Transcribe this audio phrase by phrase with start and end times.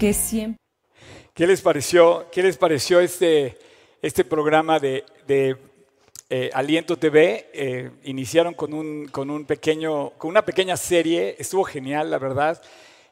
[0.00, 0.58] que siempre...
[1.34, 3.58] ¿Qué les pareció, qué les pareció este,
[4.00, 5.56] este programa de, de
[6.30, 7.50] eh, Aliento TV?
[7.52, 12.60] Eh, iniciaron con, un, con, un pequeño, con una pequeña serie, estuvo genial, la verdad.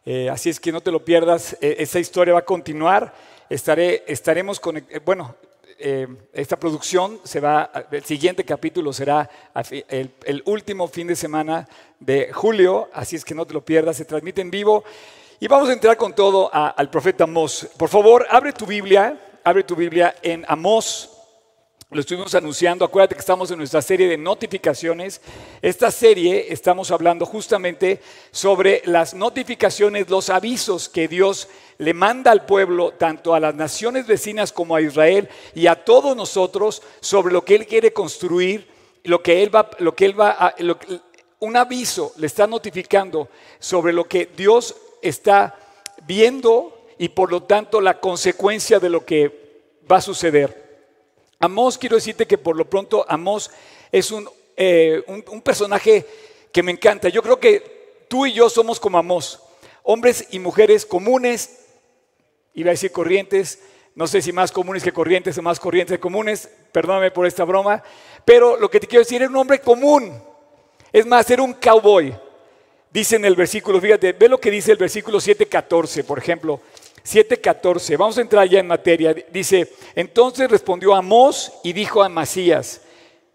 [0.06, 3.14] Eh, así es que no te lo pierdas, esa historia va a continuar.
[3.50, 5.36] Estaré, estaremos con, bueno,
[6.32, 9.30] esta producción se va, el siguiente capítulo será
[9.70, 11.68] el, el, último fin de semana
[12.00, 14.82] de julio, así es que no te lo pierdas, se transmite en vivo.
[15.40, 17.68] Y vamos a entrar con todo al profeta Amós.
[17.76, 21.10] Por favor, abre tu Biblia, abre tu Biblia en Amós.
[21.90, 25.20] Lo estuvimos anunciando, acuérdate que estamos en nuestra serie de notificaciones.
[25.62, 28.00] Esta serie estamos hablando justamente
[28.32, 31.48] sobre las notificaciones, los avisos que Dios
[31.78, 36.16] le manda al pueblo, tanto a las naciones vecinas como a Israel y a todos
[36.16, 38.66] nosotros sobre lo que Él quiere construir,
[39.04, 40.54] lo que Él va, lo que él va a,
[41.38, 43.28] un aviso le está notificando
[43.60, 45.56] sobre lo que Dios está
[46.06, 50.68] viendo y por lo tanto la consecuencia de lo que va a suceder.
[51.38, 53.50] Amós, quiero decirte que por lo pronto Amós
[53.92, 54.12] es
[54.56, 56.04] eh, un, un, personaje
[56.52, 57.08] que me encanta.
[57.08, 59.40] Yo creo que tú y yo somos como Amós,
[59.84, 61.66] hombres y mujeres comunes,
[62.54, 63.60] iba a decir corrientes,
[63.94, 67.44] no sé si más comunes que corrientes o más corrientes que comunes, perdóname por esta
[67.44, 67.82] broma,
[68.24, 70.22] pero lo que te quiero decir es un hombre común,
[70.92, 72.16] es más, era un cowboy.
[72.90, 76.60] Dice en el versículo, fíjate, ve lo que dice el versículo 7.14, por ejemplo.
[77.04, 79.14] 7.14, vamos a entrar ya en materia.
[79.30, 82.82] Dice, entonces respondió Amós y dijo a Amasías,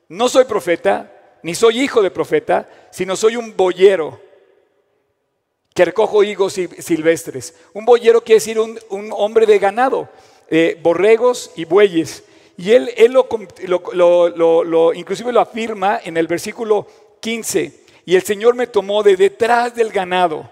[0.10, 4.20] no soy profeta, ni soy hijo de profeta, sino soy un boyero
[5.74, 7.56] que recojo higos silvestres.
[7.74, 8.80] Un boyero quiere decir un,
[9.12, 10.08] hombre de ganado,
[10.50, 12.24] eh, borregos y bueyes.
[12.58, 13.28] Y él, él lo,
[14.64, 16.86] lo, inclusive lo afirma en el versículo
[17.22, 20.50] 15 y el Señor me tomó de detrás del ganado,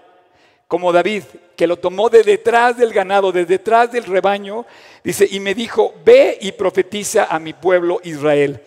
[0.68, 1.24] como David,
[1.56, 4.64] que lo tomó de detrás del ganado, de detrás del rebaño,
[5.04, 8.62] dice, y me dijo, ve y profetiza a mi pueblo Israel.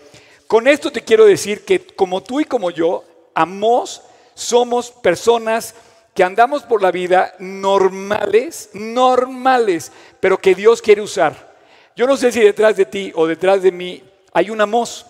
[0.48, 3.04] Con esto te quiero decir que como tú y como yo,
[3.34, 4.04] Amos,
[4.36, 5.76] somos personas
[6.14, 11.56] que andamos por la vida normales, normales, pero que Dios quiere usar.
[11.96, 15.06] Yo no sé si detrás de ti o detrás de mí hay un Amos.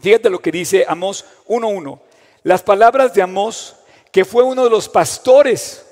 [0.00, 1.98] Fíjate lo que dice Amos 1.1.
[2.42, 3.76] Las palabras de Amós,
[4.10, 5.86] que fue uno de los pastores,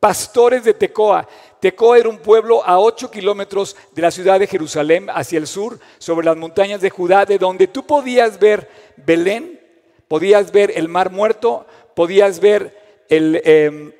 [0.00, 1.28] pastores de Tecoa.
[1.60, 5.78] Tecoa era un pueblo a 8 kilómetros de la ciudad de Jerusalén, hacia el sur,
[5.98, 9.60] sobre las montañas de Judá, de donde tú podías ver Belén,
[10.08, 13.92] podías ver el mar muerto, podías ver el, em,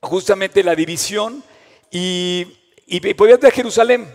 [0.00, 1.44] justamente la división
[1.90, 2.46] y,
[3.16, 4.08] podías ver Jerusalén.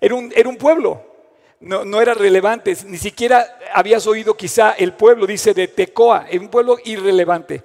[0.00, 1.15] Era era un pueblo
[1.60, 6.78] no, era relevante, ni siquiera habías oído quizá el pueblo, dice de Tecoa, un pueblo
[6.84, 7.62] irrelevante,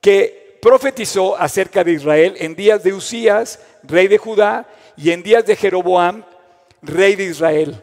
[0.00, 5.44] que profetizó acerca de Israel en días de Usías, rey de Judá, y en días
[5.46, 6.24] de Jeroboam,
[6.82, 7.82] rey de Israel.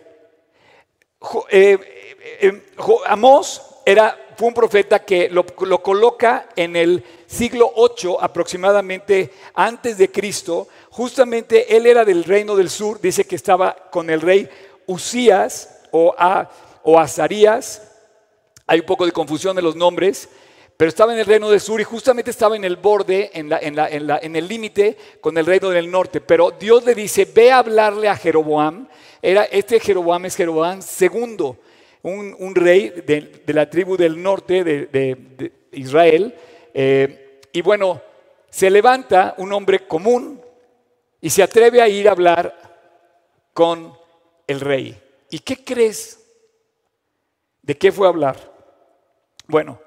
[1.50, 2.62] Eh, eh, eh,
[3.06, 9.98] Amós era, fue un profeta que lo, lo coloca en el siglo 8 aproximadamente antes
[9.98, 10.68] de Cristo.
[10.90, 14.50] Justamente él era del reino del sur, dice que estaba con el rey
[14.86, 16.16] Usías o,
[16.98, 17.88] Azarías,
[18.66, 20.30] hay un poco de confusión de los nombres,
[20.78, 24.48] pero estaba en el reino del sur y justamente estaba en el borde, en, el
[24.48, 26.22] límite con el reino del norte.
[26.22, 28.88] Pero Dios le dice, ve a hablarle a Jeroboam.
[29.22, 31.60] Era, este Jeroboam es Jeroboam segundo,
[32.02, 36.34] un, rey de, la tribu del norte de, Israel.
[36.74, 38.02] Eh, y bueno,
[38.50, 40.42] se levanta un hombre común
[41.22, 42.58] y se atreve a ir a hablar
[43.54, 44.01] con
[44.48, 45.02] el rey.
[45.30, 46.20] ¿Y qué crees?
[47.62, 48.52] ¿De qué fue hablar?
[49.48, 49.80] Bueno,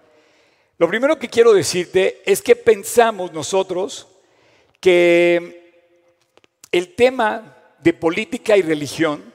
[0.78, 4.08] lo primero que quiero decirte es que pensamos nosotros
[4.80, 5.82] que
[6.70, 9.32] el tema de política y religión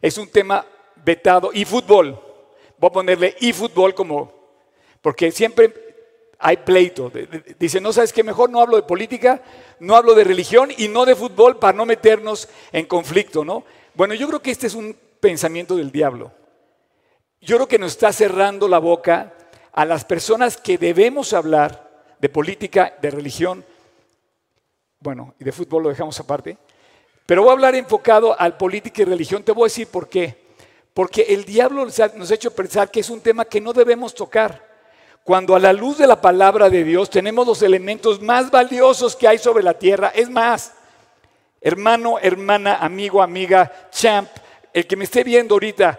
[0.00, 0.66] es un tema
[0.96, 2.18] vetado y fútbol.
[2.78, 4.32] Voy a ponerle y fútbol como,
[5.02, 5.90] porque siempre
[6.38, 7.12] hay pleito.
[7.58, 9.42] Dice, no sabes que mejor no hablo de política,
[9.78, 13.64] no hablo de religión y no de fútbol para no meternos en conflicto, ¿no?
[14.00, 16.32] Bueno, yo creo que este es un pensamiento del diablo.
[17.42, 19.34] Yo creo que nos está cerrando la boca
[19.74, 23.62] a las personas que debemos hablar de política, de religión,
[25.00, 26.56] bueno, y de fútbol lo dejamos aparte,
[27.26, 29.42] pero voy a hablar enfocado al política y religión.
[29.42, 30.46] Te voy a decir por qué.
[30.94, 34.66] Porque el diablo nos ha hecho pensar que es un tema que no debemos tocar.
[35.24, 39.28] Cuando a la luz de la palabra de Dios tenemos los elementos más valiosos que
[39.28, 40.72] hay sobre la tierra, es más,
[41.60, 44.28] hermano, hermana, amigo, amiga, champ,
[44.72, 45.98] el que me esté viendo ahorita,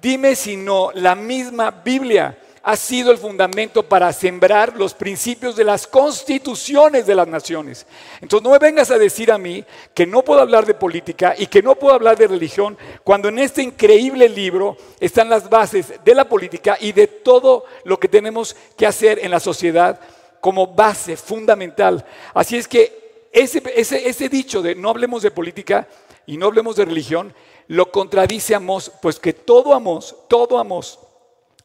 [0.00, 5.64] dime si no, la misma Biblia ha sido el fundamento para sembrar los principios de
[5.64, 7.86] las constituciones de las naciones.
[8.20, 9.64] Entonces no me vengas a decir a mí
[9.94, 13.38] que no puedo hablar de política y que no puedo hablar de religión cuando en
[13.38, 18.54] este increíble libro están las bases de la política y de todo lo que tenemos
[18.76, 19.98] que hacer en la sociedad
[20.40, 22.04] como base fundamental.
[22.34, 25.88] Así es que ese, ese, dicho de no hablemos de política
[26.26, 27.34] y no hablemos de religión,
[27.66, 30.98] lo contradice Amós, pues que todo Amós, todo Amós,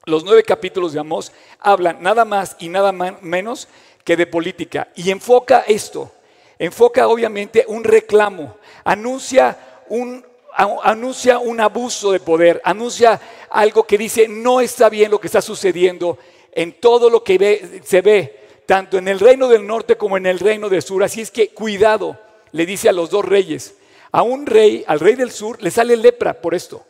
[0.06, 3.68] los nueve capítulos de Amós hablan nada más y nada menos
[4.04, 4.90] que de política.
[4.96, 6.12] Y enfoca esto,
[6.60, 9.58] enfoca obviamente un reclamo, anuncia
[9.88, 10.26] un,
[10.56, 13.20] anuncia un abuso de poder, anuncia
[13.50, 16.18] algo que dice no está bien lo que está sucediendo
[16.52, 20.40] en todo lo que se ve, tanto en el reino del norte como en el
[20.40, 21.04] reino del sur.
[21.04, 22.20] Así es que cuidado,
[22.52, 23.76] le dice a los dos reyes.
[24.12, 26.86] A un rey, al rey del sur, le sale lepra por esto.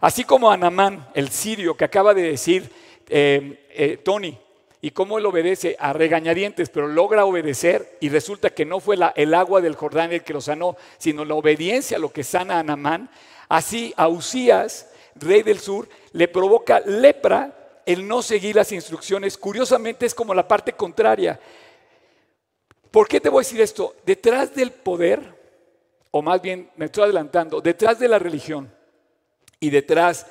[0.00, 2.70] Así como a Anamán, el sirio, que acaba de decir
[3.08, 4.38] eh, eh, Tony,
[4.82, 9.34] y cómo él obedece a regañadientes, pero logra obedecer y resulta que no fue el
[9.34, 12.60] agua del Jordán el que lo sanó, sino la obediencia a lo que sana a
[12.60, 13.10] Anamán.
[13.48, 17.59] Así a Usías, rey del sur, le provoca lepra
[17.92, 19.36] el no seguir las instrucciones.
[19.36, 21.40] Curiosamente es como la parte contraria.
[22.90, 23.96] ¿Por qué te voy a decir esto?
[24.06, 25.20] Detrás del poder,
[26.10, 28.72] o más bien me estoy adelantando, detrás de la religión,
[29.58, 30.26] y detrás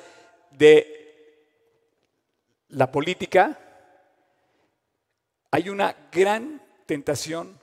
[0.50, 1.46] de
[2.68, 3.58] la política
[5.50, 7.58] hay una gran tentación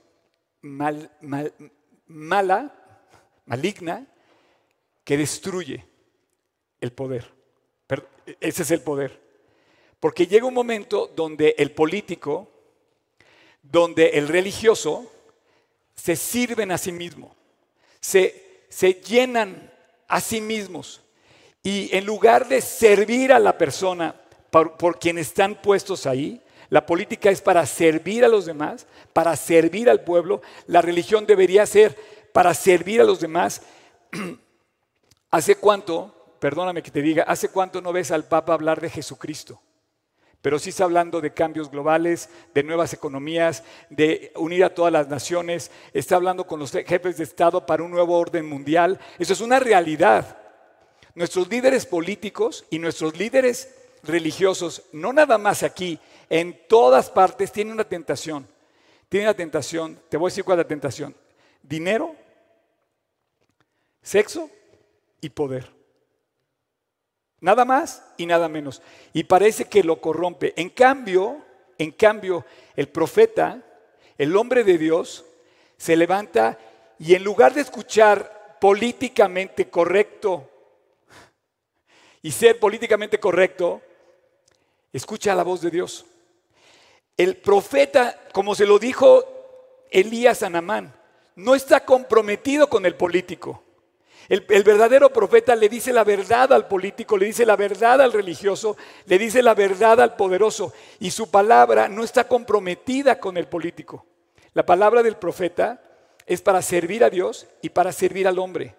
[0.61, 1.09] mala,
[3.45, 4.05] maligna,
[5.03, 5.85] que destruye
[6.81, 7.33] el poder.
[8.39, 9.26] ese es el poder.
[9.99, 12.49] Porque llega un momento donde el político,
[13.61, 15.11] donde el religioso,
[15.95, 17.35] se sirven a sí mismo,
[17.99, 19.71] se, se llenan
[20.07, 21.01] a sí mismos
[21.67, 24.15] y en lugar de servir a la persona
[24.49, 29.89] por, quien están puestos ahí, la política es para servir a los demás, para servir
[29.89, 30.41] al pueblo.
[30.67, 31.97] La religión debería ser
[32.31, 33.61] para servir a los demás.
[35.31, 39.61] ¿Hace cuánto, perdóname que te diga, hace cuánto no ves al Papa hablar de Jesucristo?
[40.41, 45.07] Pero sí está hablando de cambios globales, de nuevas economías, de unir a todas las
[45.07, 45.71] naciones.
[45.93, 48.99] Está hablando con los jefes de Estado para un nuevo orden mundial.
[49.17, 50.37] Eso es una realidad.
[51.15, 53.73] Nuestros líderes políticos y nuestros líderes
[54.03, 55.99] religiosos, no nada más aquí,
[56.29, 58.47] en todas partes tienen una tentación.
[59.09, 61.15] Tienen la tentación, te voy a decir cuál es la tentación.
[61.63, 62.15] Dinero,
[64.01, 64.49] sexo
[65.21, 65.76] y poder.
[67.47, 68.81] Nada más y nada menos.
[69.13, 70.53] Y parece que lo corrompe.
[70.57, 71.45] En cambio,
[71.77, 72.45] en cambio,
[72.75, 73.63] el profeta,
[74.17, 75.23] el hombre de Dios,
[75.77, 76.59] se levanta
[76.99, 80.49] y en lugar de escuchar políticamente correcto
[82.21, 83.81] y ser políticamente correcto,
[84.91, 86.05] escucha la voz de Dios.
[87.15, 89.23] El profeta, como se lo dijo
[89.89, 90.93] Elías a Namán,
[91.37, 93.63] no está comprometido con el político.
[94.29, 98.75] El, verdadero profeta le dice la verdad al político, le dice la verdad al religioso,
[99.05, 100.73] le dice la verdad al poderoso.
[100.99, 104.05] Y su palabra no está comprometida con el político.
[104.53, 105.81] La palabra del profeta
[106.25, 108.75] es para servir a Dios y para servir al hombre.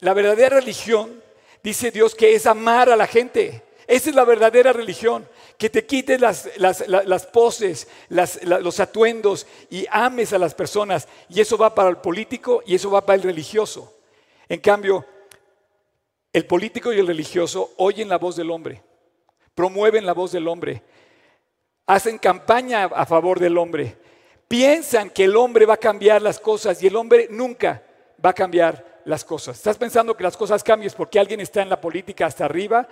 [0.00, 1.20] La verdadera religión
[1.62, 3.62] Dice Dios que es amar a la gente.
[3.90, 5.26] Esa es la verdadera religión.
[5.58, 11.08] Que te quites las, las, poses, los atuendos y ames a las personas.
[11.28, 13.98] Y eso va para el político y eso va para el religioso.
[14.48, 15.04] En cambio,
[16.32, 18.80] el político y el religioso oyen la voz del hombre,
[19.56, 20.84] promueven la voz del hombre,
[21.86, 23.96] hacen campaña a favor del hombre,
[24.46, 27.82] piensan que el hombre va a cambiar las cosas y el hombre nunca
[28.24, 29.56] va a cambiar las cosas.
[29.56, 32.86] Estás pensando que las cosas cambies porque alguien está en la política hasta arriba.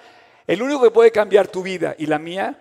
[0.49, 2.59] El único que puede cambiar tu vida y la mía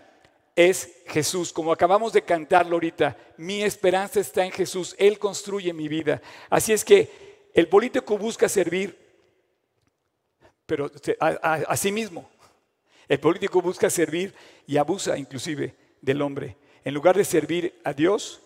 [0.58, 1.53] es Jesús.
[1.53, 4.94] Como acabamos de cantarlo ahorita, mi esperanza está en Jesús.
[5.00, 6.22] Él construye mi vida.
[6.50, 8.98] Así es que el político busca servir,
[10.65, 10.91] pero
[11.22, 12.29] a, sí mismo.
[13.08, 16.58] El político busca servir y abusa inclusive del hombre.
[16.84, 18.41] En lugar de servir a Dios,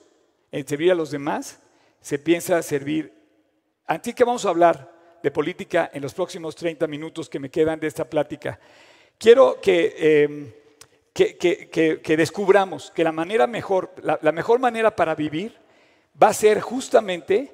[0.51, 1.57] en servir a los demás,
[1.99, 3.11] se piensa servir.
[3.87, 7.79] Así que vamos a hablar de política en los próximos 30 minutos que me quedan
[7.79, 8.59] de esta plática.
[9.21, 10.51] Quiero em,
[11.13, 15.55] que, que, descubramos que la manera mejor, la, mejor manera para vivir
[16.19, 17.53] va a ser justamente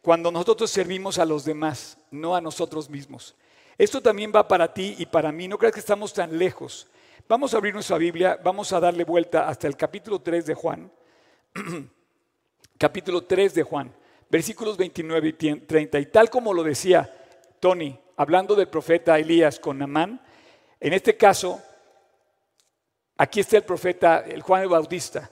[0.00, 3.36] cuando nosotros servimos a los demás, no a nosotros mismos.
[3.76, 5.48] Esto también va para ti y para mí.
[5.48, 6.88] No creas que estamos tan lejos.
[7.28, 10.90] Vamos a abrir nuestra Biblia, vamos a darle vuelta hasta el capítulo 3 de Juan.
[12.78, 13.92] capítulo 3 de Juan
[14.32, 15.98] versículos 29 y 30.
[15.98, 17.14] Y tal como lo decía
[17.60, 20.22] Tony, hablando del profeta Elías con Namán,
[20.82, 21.62] en este caso
[23.16, 25.30] aquí está el profeta, el Juan el Bautista,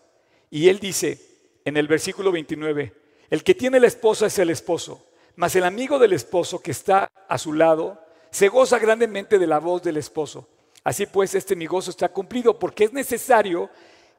[0.49, 1.21] y él dice
[1.65, 2.95] en el versículo 29,
[3.31, 7.11] el que tiene la esposa es el esposo, mas el amigo del esposo que está
[7.29, 10.49] a su lado se goza grandemente de la voz del esposo.
[10.85, 13.71] Así pues, este mi gozo está cumplido porque es necesario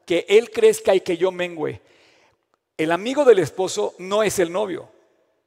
[0.04, 1.80] que él crezca y que yo mengüe.
[2.76, 4.90] El amigo del esposo no es el novio,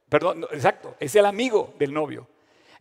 [0.08, 2.26] perdón, exacto, es el amigo del novio.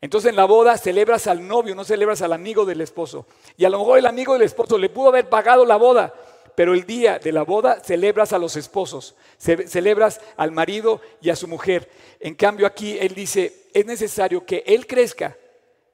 [0.02, 3.26] Entonces en la boda celebras al novio, no celebras al amigo del esposo.
[3.58, 6.14] Y a lo mejor el amigo del esposo le pudo haber pagado la boda,
[6.56, 11.36] pero el día de la boda celebras a los esposos, celebras al marido y a
[11.36, 11.90] su mujer.
[12.20, 15.38] En cambio aquí él dice, es necesario que él crezca.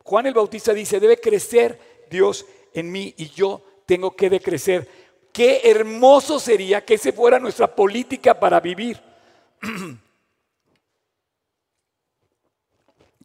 [0.04, 1.80] Juan el Bautista dice, debe crecer
[2.10, 4.88] Dios en mí y yo tengo que decrecer.
[5.32, 9.02] Qué hermoso sería que esa fuera nuestra política para vivir.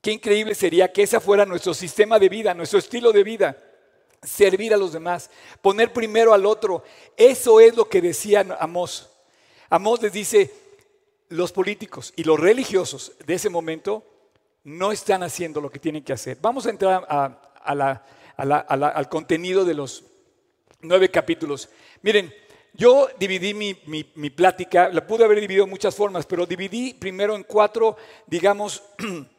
[0.07, 3.57] Qué increíble sería que ese fuera nuestro sistema de vida, nuestro estilo de vida.
[4.23, 5.29] Servir a los demás,
[5.61, 6.85] poner primero al otro.
[7.17, 9.11] Eso es lo que decía Amós.
[9.69, 10.55] Amós les dice,
[11.31, 14.05] los políticos y los religiosos de ese momento
[14.63, 16.39] no están haciendo lo que tienen que hacer.
[16.41, 17.05] Vamos a entrar
[18.37, 20.05] al contenido de los
[20.83, 21.69] nueve capítulos.
[22.03, 22.33] Miren,
[22.75, 27.43] yo dividí mi, plática, la pude haber dividido de muchas formas, pero dividí primero en
[27.43, 27.97] cuatro,
[28.29, 28.85] digamos,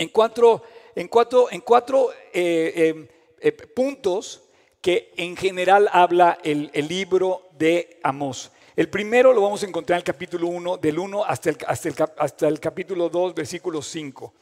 [0.00, 0.62] en cuatro,
[0.94, 4.44] en cuatro, en cuatro eh, eh, eh, puntos
[4.80, 8.50] que en general habla el, libro de Amós.
[8.74, 11.88] El primero lo vamos a encontrar en el capítulo 1, del 1 hasta el, hasta
[11.90, 14.32] el, hasta el capítulo 2, versículo 5.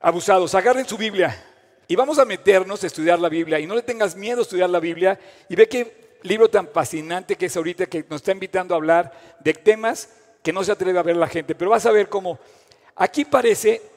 [0.00, 1.36] Abusados, agarren su Biblia
[1.86, 3.60] y vamos a meternos a estudiar la Biblia.
[3.60, 7.36] Y no le tengas miedo a estudiar la Biblia y ve qué libro tan fascinante
[7.36, 10.08] que es ahorita que nos está invitando a hablar de temas
[10.42, 11.54] que no se atreve a ver la gente.
[11.54, 12.38] Pero vas a ver cómo
[12.96, 13.89] aquí parece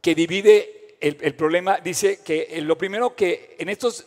[0.00, 1.78] que divide el, problema.
[1.78, 4.06] Dice que lo primero que en estos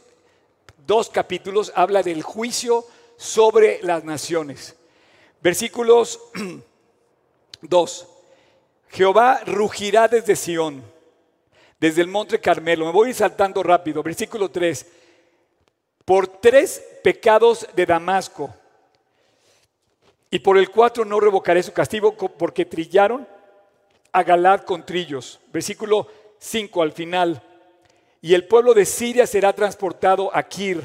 [0.85, 2.85] dos capítulos habla del juicio
[3.17, 4.75] sobre las naciones.
[5.41, 6.19] Versículos
[7.61, 8.07] 2.
[8.89, 10.83] Jehová rugirá desde Sión
[11.79, 12.85] desde el monte Carmelo.
[12.85, 14.03] Me voy saltando rápido.
[14.03, 14.85] Versículo 3.
[16.05, 18.53] Por tres pecados de Damasco
[20.31, 23.27] y por el cuatro no revocaré su castigo porque trillaron
[24.11, 25.39] a Galad con trillos.
[25.51, 26.07] Versículo
[26.39, 27.41] 5 al final.
[28.21, 30.81] Y el pueblo de Siria será transportado a Kir.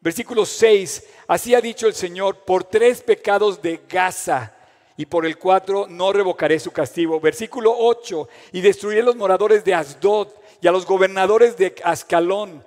[0.00, 1.04] Versículo 6.
[1.26, 4.54] Así ha dicho el Señor, por tres pecados de Gaza
[5.00, 7.20] y por el cuatro no revocaré su castigo.
[7.20, 10.28] Versículo 8, y destruiré los moradores de Asdod
[10.60, 12.62] y a los gobernadores de Ascalón.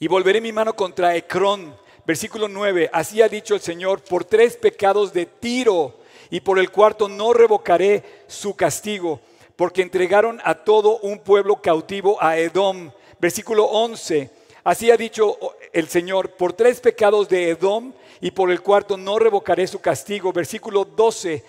[0.00, 1.76] Y volveré mi mano contra Ecrón.
[2.04, 5.94] Versículo 9, así ha dicho el Señor, por tres pecados de Tiro
[6.30, 9.20] y por el cuarto no revocaré su castigo,
[9.56, 12.90] porque entregaron a todo un pueblo cautivo a Edom.
[13.18, 14.30] Versículo 11,
[14.64, 15.38] así ha dicho
[15.72, 20.32] el Señor, por tres pecados de Edom y por el cuarto no revocaré su castigo.
[20.32, 21.44] Versículo 12,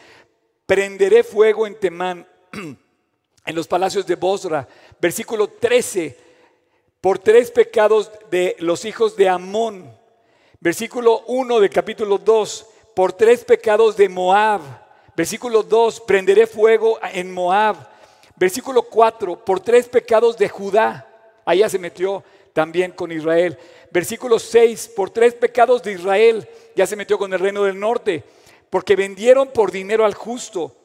[0.65, 2.27] prenderé fuego en Temán,
[3.46, 4.67] en los palacios de Bosra.
[5.00, 6.17] Versículo 13,
[7.01, 9.98] por tres pecados de los hijos de Amón.
[10.60, 12.67] Versículo 1 del capítulo 2,
[12.98, 14.60] por tres pecados de Moab.
[15.16, 17.75] Versículo 2, prenderé fuego en Moab.
[18.36, 21.08] Versículo 4, por tres pecados de Judá.
[21.46, 22.24] Allá se metió
[22.54, 23.56] también con Israel.
[23.92, 28.24] Versículo 6, por tres pecados de Israel, ya se metió con el reino del norte,
[28.72, 30.75] porque vendieron por dinero al justo.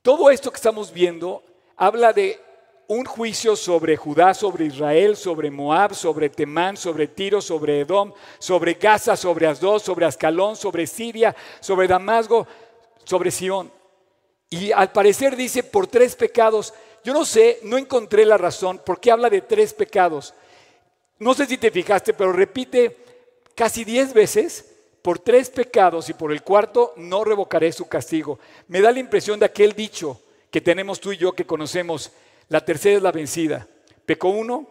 [0.00, 1.42] Todo esto que estamos viendo
[1.76, 2.40] habla de
[2.88, 8.74] un juicio sobre Judá, sobre Israel, sobre Moab, sobre Temán, sobre Tiro, sobre Edom, sobre
[8.74, 12.46] Gaza, sobre Asdod, sobre Ascalón, sobre Siria, sobre Damasco,
[13.04, 13.70] sobre Sión.
[14.50, 16.74] Y al parecer dice por tres pecados.
[17.04, 20.34] Yo no sé, no encontré la razón por qué habla de tres pecados.
[21.18, 22.96] No sé si te fijaste, pero repite
[23.54, 24.72] casi diez veces,
[25.02, 28.38] por tres pecados y por el cuarto no revocaré su castigo.
[28.68, 30.20] Me da la impresión de aquel dicho
[30.50, 32.12] que tenemos tú y yo que conocemos,
[32.52, 33.66] la tercera es la vencida.
[34.06, 34.68] Pecó uno,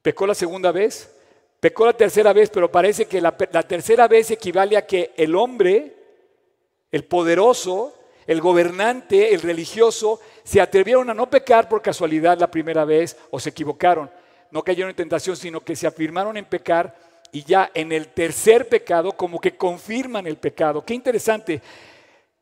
[0.00, 1.10] pecó la segunda vez,
[1.60, 5.94] pecó la tercera vez, pero parece que la, tercera vez equivale a que el hombre,
[6.90, 7.94] el poderoso,
[8.26, 13.38] el gobernante, el religioso, se atrevieron a no pecar por casualidad la primera vez o
[13.38, 14.08] se equivocaron
[14.54, 16.94] no cayeron en tentación, sino que se afirmaron en pecar
[17.32, 20.84] y ya en el tercer pecado como que confirman el pecado.
[20.84, 21.60] Qué interesante.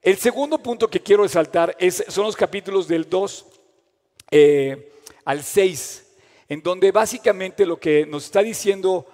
[0.02, 3.46] El segundo punto que quiero resaltar es, son los capítulos del 2
[4.32, 4.94] eh,
[5.26, 6.06] al 6,
[6.48, 9.06] en donde básicamente lo que nos está diciendo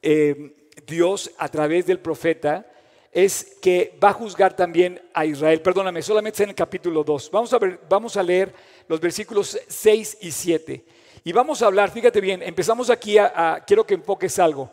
[0.00, 2.66] eh, Dios a través del profeta
[3.12, 5.60] es que va a juzgar también a Israel.
[5.60, 7.30] Perdóname, solamente en el capítulo 2.
[7.30, 8.52] Vamos a, ver, vamos a leer
[8.88, 10.84] los versículos 6 y 7.
[11.22, 14.70] Y vamos a hablar, fíjate bien, empezamos aquí a, quiero que enfoques algo.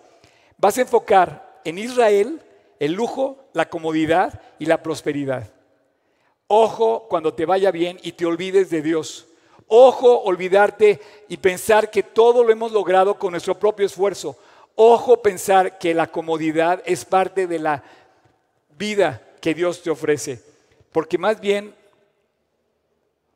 [0.58, 2.42] Vas a enfocar en Israel
[2.80, 5.52] el lujo, la comodidad y la prosperidad.
[6.48, 9.28] Ojo cuando te vaya bien y te olvides de Dios.
[9.75, 14.38] Ojo olvidarte y pensar que todo lo hemos logrado con nuestro propio esfuerzo.
[14.75, 17.84] Ojo pensar que la comodidad es parte de la
[18.77, 20.39] vida que Dios te ofrece.
[20.92, 21.74] Porque más bien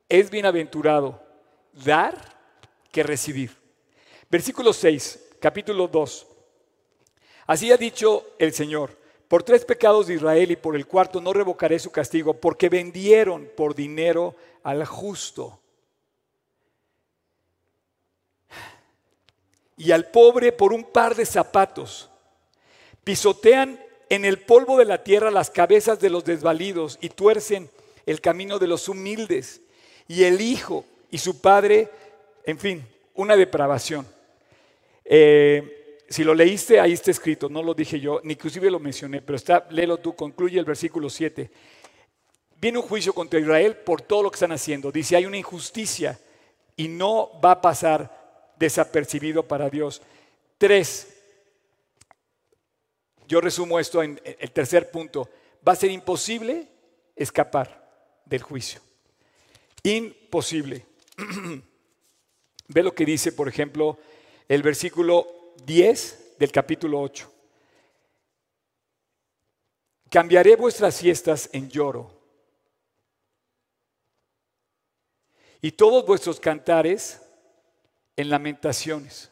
[0.07, 1.19] es bienaventurado
[1.83, 2.15] dar
[2.91, 3.57] que recibir.
[4.29, 6.27] Versículo 6, capítulo 2.
[7.47, 8.95] Así ha dicho el Señor,
[9.27, 13.49] por tres pecados de Israel y por el cuarto no revocaré su castigo, porque vendieron
[13.57, 15.61] por dinero al justo.
[19.77, 22.09] Y al pobre por un par de zapatos.
[23.03, 23.79] Pisotean
[24.09, 27.69] en el polvo de la tierra las cabezas de los desvalidos y tuercen
[28.05, 29.61] el camino de los humildes.
[30.07, 31.89] Y el hijo y su padre,
[32.43, 34.07] en fin, una depravación.
[35.05, 39.21] Eh, si lo leíste, ahí está escrito, no lo dije yo, ni inclusive lo mencioné,
[39.21, 41.49] pero está, léelo tú, concluye el versículo 7.
[42.59, 44.91] Viene un juicio contra Israel por todo lo que están haciendo.
[44.91, 46.19] Dice, hay una injusticia
[46.75, 48.16] y no va a pasar
[48.57, 50.01] desapercibido para Dios.
[50.57, 51.07] Tres,
[53.27, 55.29] yo resumo esto en el tercer punto,
[55.67, 56.67] va a ser imposible
[57.15, 58.81] escapar del juicio.
[59.83, 60.85] Imposible.
[62.67, 63.97] Ve lo que dice, por ejemplo,
[64.47, 67.33] el versículo 10 del capítulo 8.
[70.09, 72.11] Cambiaré vuestras fiestas en lloro
[75.61, 77.21] y todos vuestros cantares
[78.17, 79.31] en lamentaciones.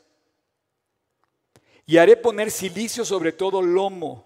[1.85, 4.25] Y haré poner silicio sobre todo lomo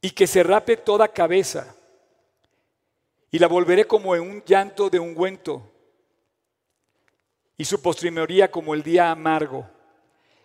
[0.00, 1.74] y que se rape toda cabeza
[3.30, 5.72] y la volveré como en un llanto de ungüento
[7.58, 9.68] y su postrimería como el día amargo.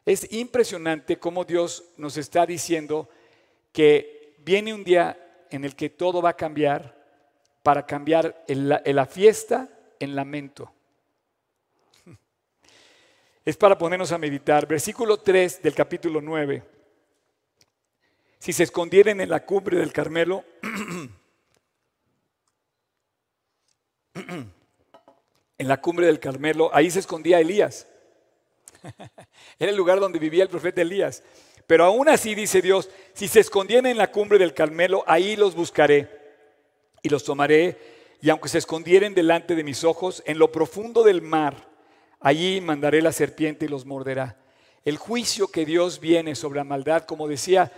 [0.05, 3.07] Es impresionante cómo Dios nos está diciendo
[3.71, 6.97] que viene un día en el que todo va a cambiar
[7.61, 9.69] para cambiar la fiesta
[9.99, 10.73] en lamento.
[13.43, 14.67] Es para ponernos a meditar.
[14.67, 16.63] Versículo 3 del capítulo 9.
[18.37, 20.43] Si se escondieren en la cumbre del Carmelo,
[24.13, 27.87] en la cumbre del Carmelo, ahí se escondía Elías.
[29.59, 31.23] Era el lugar donde vivía el profeta Elías.
[31.65, 35.55] Pero aún así dice Dios, si se escondieran en la cumbre del Carmelo, ahí los
[35.55, 36.09] buscaré
[37.01, 37.77] y los tomaré.
[38.21, 41.70] Y aunque se escondieren delante de mis ojos, en lo profundo del mar,
[42.21, 44.37] allí mandaré la serpiente y los morderá.
[44.85, 47.71] El juicio que Dios viene sobre la maldad, como decía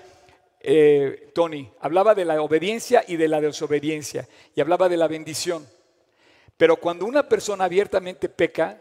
[0.59, 5.67] eh, Tony, hablaba de la obediencia y de la desobediencia, y hablaba de la bendición.
[6.55, 8.79] Pero cuando una persona abiertamente peca,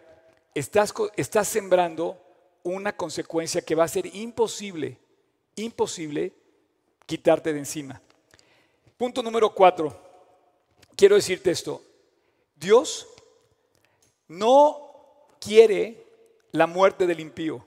[0.55, 2.21] estás, estás sembrando
[2.63, 4.99] una consecuencia que va a ser imposible,
[5.57, 6.33] imposible
[7.07, 8.01] quitarte de encima.
[8.97, 10.01] Punto número cuatro.
[10.95, 11.83] Quiero decirte esto.
[12.55, 13.09] Dios
[14.29, 14.82] no
[15.43, 16.07] quiere
[16.53, 17.67] la muerte del impío.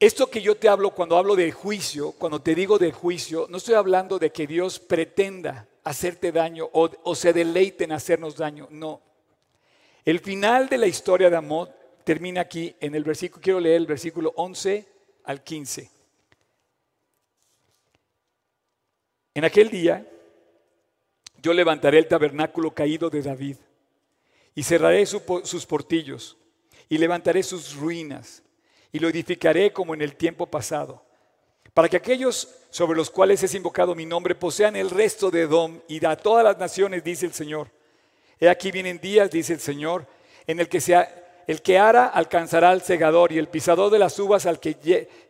[0.00, 3.56] Esto que yo te hablo cuando hablo de juicio, cuando te digo de juicio, no
[3.56, 8.68] estoy hablando de que Dios pretenda hacerte daño o, se deleite en hacernos daño.
[8.70, 9.00] No.
[10.04, 11.68] El final de la historia de Amod
[12.04, 14.86] termina aquí en el versículo, quiero leer el versículo 11
[15.24, 15.90] al 15.
[19.34, 20.06] En aquel día
[21.42, 23.56] yo levantaré el tabernáculo caído de David
[24.58, 26.36] y cerraré sus portillos
[26.88, 28.42] y levantaré sus ruinas
[28.90, 31.04] y lo edificaré como en el tiempo pasado
[31.72, 35.78] para que aquellos sobre los cuales es invocado mi nombre posean el resto de Edom
[35.86, 37.70] y a todas las naciones, dice el Señor.
[38.40, 40.08] He aquí vienen días, dice el Señor,
[40.44, 41.08] en el que sea,
[41.46, 44.74] el que ara alcanzará al segador y el pisador de las uvas al que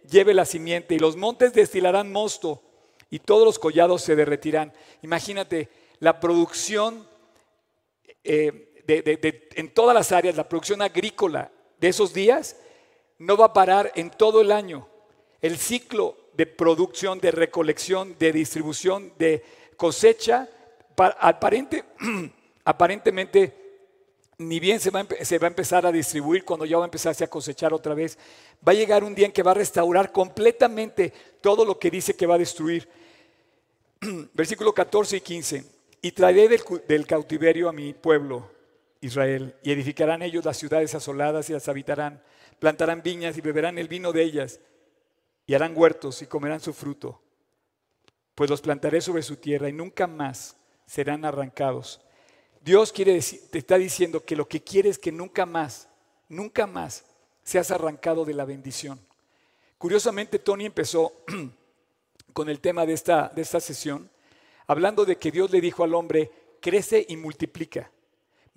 [0.09, 2.62] lleve la simiente y los montes destilarán mosto
[3.11, 4.73] y todos los collados se derretirán.
[5.03, 5.69] Imagínate
[6.01, 7.07] la producción
[8.25, 12.57] eh, en todas las áreas, la producción agrícola de esos días
[13.18, 14.88] no va a parar en todo el año.
[15.40, 19.44] El ciclo de producción, de recolección, de distribución, de
[19.77, 20.48] cosecha,
[20.96, 21.85] aparente,
[22.64, 23.68] aparentemente
[24.38, 27.74] ni bien se va, a empezar a distribuir cuando ya va a empezarse a cosechar
[27.74, 28.16] otra vez.
[28.66, 32.14] Va a llegar un día en que va a restaurar completamente todo lo que dice
[32.14, 32.88] que va a destruir.
[34.35, 35.64] Versículo 14 y 15.
[36.03, 36.48] Y traeré
[36.87, 38.48] del cautiverio a mi pueblo,
[39.00, 42.22] Israel, y edificarán ellos las ciudades asoladas y las habitarán.
[42.58, 44.61] Plantarán viñas y beberán el vino de ellas
[45.46, 47.22] y harán huertos y comerán su fruto,
[48.34, 50.56] pues los plantaré sobre su tierra y nunca más
[50.87, 52.00] serán arrancados.
[52.61, 55.88] Dios quiere decir, te está diciendo que lo que quiere es que nunca más,
[56.28, 57.04] nunca más
[57.42, 59.00] seas arrancado de la bendición.
[59.78, 61.24] Curiosamente, Tony empezó
[62.34, 64.11] con el tema de esta, de esta sesión,
[64.66, 66.30] hablando de que Dios le dijo al hombre,
[66.61, 67.90] crece y multiplica,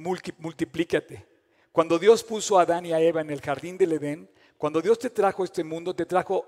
[0.02, 1.26] multiplícate.
[1.72, 5.00] Cuando Dios puso a Adán y a Eva en el jardín del Edén, cuando Dios
[5.00, 6.46] te trajo a este mundo, te trajo,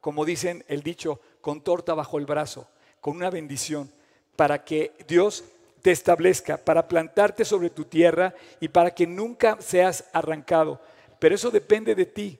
[0.00, 2.68] como dicen el dicho, con torta bajo el brazo,
[3.00, 3.90] con una bendición,
[4.36, 5.44] para que Dios
[5.80, 10.80] te establezca, para plantarte sobre tu tierra y para que nunca seas arrancado.
[11.18, 12.38] Pero eso depende de ti.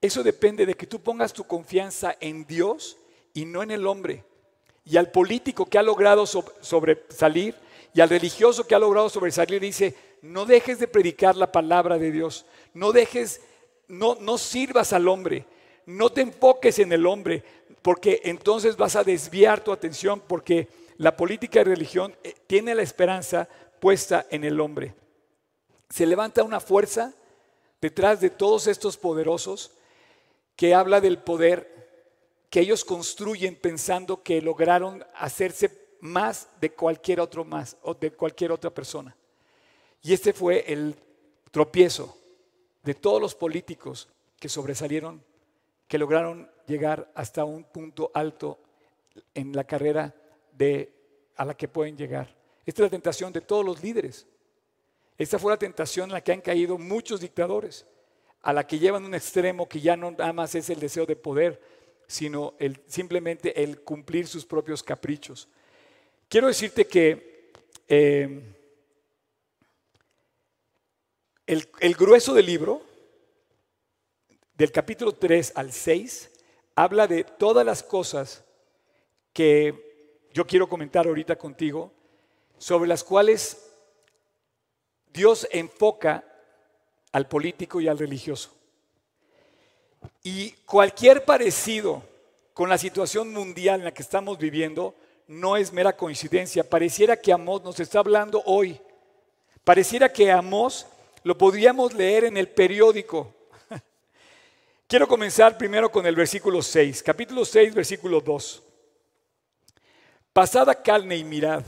[0.00, 2.96] Eso depende de que tú pongas tu confianza en Dios
[3.34, 4.24] y no en el hombre.
[4.84, 7.54] Y al político que ha logrado sobresalir
[7.92, 12.12] y al religioso que ha logrado sobresalir dice, no dejes de predicar la palabra de
[12.12, 13.40] Dios, no dejes,
[13.88, 15.46] no, no sirvas al hombre,
[15.86, 17.42] no te enfoques en el hombre,
[17.82, 22.82] porque entonces vas a desviar tu atención, porque la política y religión eh, tiene la
[22.82, 23.48] esperanza
[23.80, 24.94] puesta en el hombre.
[25.88, 27.14] Se levanta una fuerza
[27.80, 29.72] detrás de todos estos poderosos
[30.54, 31.80] que habla del poder
[32.50, 35.68] que ellos construyen pensando que lograron hacerse
[36.00, 39.16] más de cualquier otro más o de cualquier otra persona.
[40.02, 40.94] Y este fue el
[41.50, 42.16] tropiezo
[42.82, 44.08] de todos los políticos
[44.38, 45.22] que sobresalieron,
[45.86, 48.58] que lograron llegar hasta un punto alto
[49.34, 50.14] en la carrera
[50.52, 50.92] de,
[51.36, 52.34] a la que pueden llegar.
[52.64, 54.26] Esta es la tentación de todos los líderes.
[55.18, 57.86] Esta fue la tentación en la que han caído muchos dictadores,
[58.42, 61.16] a la que llevan un extremo que ya no nada más es el deseo de
[61.16, 61.60] poder,
[62.06, 65.48] sino el, simplemente el cumplir sus propios caprichos.
[66.30, 67.50] Quiero decirte que
[67.88, 68.40] eh,
[71.44, 72.82] el, el grueso del libro,
[74.54, 76.30] del capítulo 3 al 6,
[76.76, 78.44] habla de todas las cosas
[79.32, 81.92] que yo quiero comentar ahorita contigo,
[82.58, 83.68] sobre las cuales
[85.12, 86.24] Dios enfoca
[87.10, 88.54] al político y al religioso.
[90.22, 92.04] Y cualquier parecido
[92.54, 94.94] con la situación mundial en la que estamos viviendo
[95.30, 96.68] no es mera coincidencia.
[96.68, 98.80] Pareciera que Amós nos está hablando hoy.
[99.62, 100.88] Pareciera que Amós
[101.22, 103.32] lo podríamos leer en el periódico.
[104.88, 108.60] Quiero comenzar primero con el versículo 6, capítulo 6, versículo 2.
[110.32, 111.62] Pasada carne y mirad,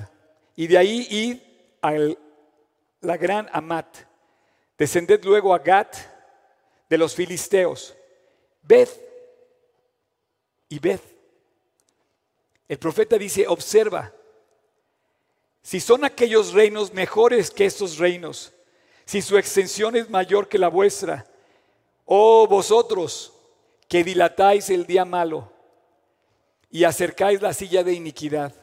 [0.57, 1.38] y de ahí id
[1.83, 1.92] a
[3.01, 3.96] la gran Amat.
[4.77, 5.94] Descended luego a Gat
[6.90, 7.94] de los filisteos.
[8.61, 8.88] Ved
[10.68, 11.12] y ved.
[12.72, 14.14] El profeta dice, observa,
[15.61, 18.50] si son aquellos reinos mejores que estos reinos,
[19.04, 21.26] si su extensión es mayor que la vuestra,
[22.06, 23.35] oh vosotros
[23.90, 25.52] que dilatáis el día malo
[26.70, 28.54] y acercáis la silla de iniquidad.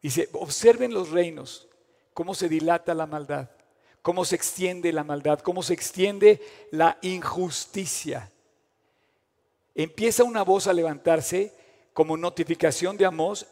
[0.00, 1.66] Dice, observen los reinos,
[2.14, 3.50] cómo se dilata la maldad,
[4.00, 8.30] cómo se extiende la maldad, cómo se extiende la injusticia.
[9.74, 11.65] Empieza una voz a levantarse
[11.96, 13.46] como notificación de Amós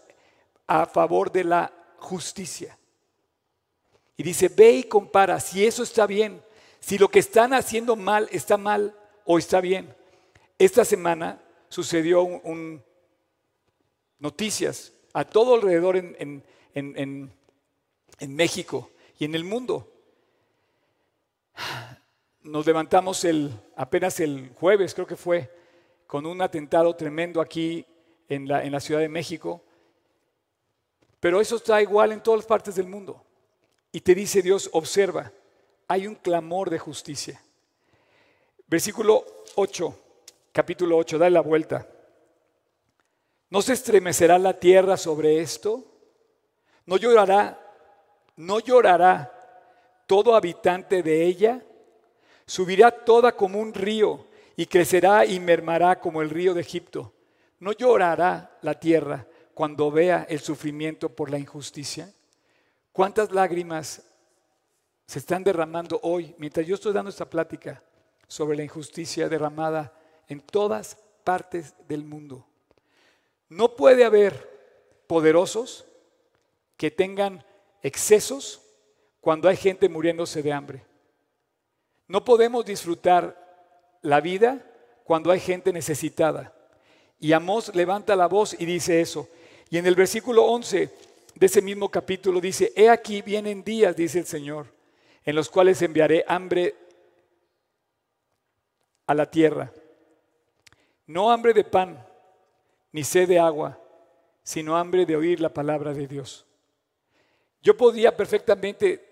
[0.67, 2.77] a favor de la justicia.
[4.19, 6.43] Y dice, ve y compara si eso está bien,
[6.79, 9.97] si lo que están haciendo mal está mal o está bien.
[10.59, 12.85] Esta semana sucedió un,
[14.19, 17.31] noticias a todo alrededor en, en,
[18.29, 19.91] México y en el mundo.
[22.43, 25.51] Nos levantamos el, apenas el jueves, creo que fue,
[26.07, 27.87] con un atentado tremendo aquí
[28.29, 29.63] en la, en la Ciudad de México.
[31.21, 33.25] Pero eso está igual en todas partes del mundo.
[33.91, 35.33] Y te dice Dios, observa,
[35.89, 37.41] hay un clamor de justicia.
[38.67, 39.99] Versículo 8,
[40.53, 41.89] capítulo 8, dale la vuelta.
[43.51, 45.85] ¿No se estremecerá la tierra sobre esto?
[46.87, 47.59] ¿No llorará?
[48.37, 49.31] ¿No llorará
[50.07, 51.63] todo habitante de ella?
[52.47, 57.14] Subirá toda como un río y crecerá y mermará como el río de Egipto.
[57.65, 62.13] ¿No llorará la tierra cuando vea el sufrimiento por la injusticia?
[62.93, 64.03] ¿Cuántas lágrimas
[65.07, 67.83] se están derramando hoy mientras yo estoy dando esta plática
[68.29, 69.95] sobre la injusticia derramada
[70.29, 72.47] en todas partes del mundo?
[73.49, 74.47] No puede haber
[75.07, 75.87] poderosos
[76.77, 77.47] que tengan
[77.83, 78.61] excesos
[79.23, 80.85] cuando hay gente muriéndose de hambre.
[82.09, 84.71] No podemos disfrutar la vida
[85.05, 86.54] cuando hay gente necesitada.
[87.25, 89.31] Y Amós levanta la voz y dice eso.
[89.71, 90.91] Y en el versículo 11
[91.35, 94.67] de ese mismo capítulo dice, he aquí vienen días, dice el Señor,
[95.25, 96.75] en los cuales enviaré hambre
[99.07, 99.73] a la tierra.
[101.07, 102.07] No hambre de pan,
[102.93, 103.81] ni sed de agua,
[104.43, 106.45] sino hambre de oír la palabra de Dios.
[107.63, 109.03] Yo podía perfectamente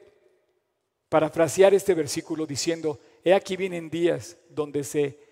[1.08, 5.31] parafrasear este versículo diciendo, He aquí vienen días donde se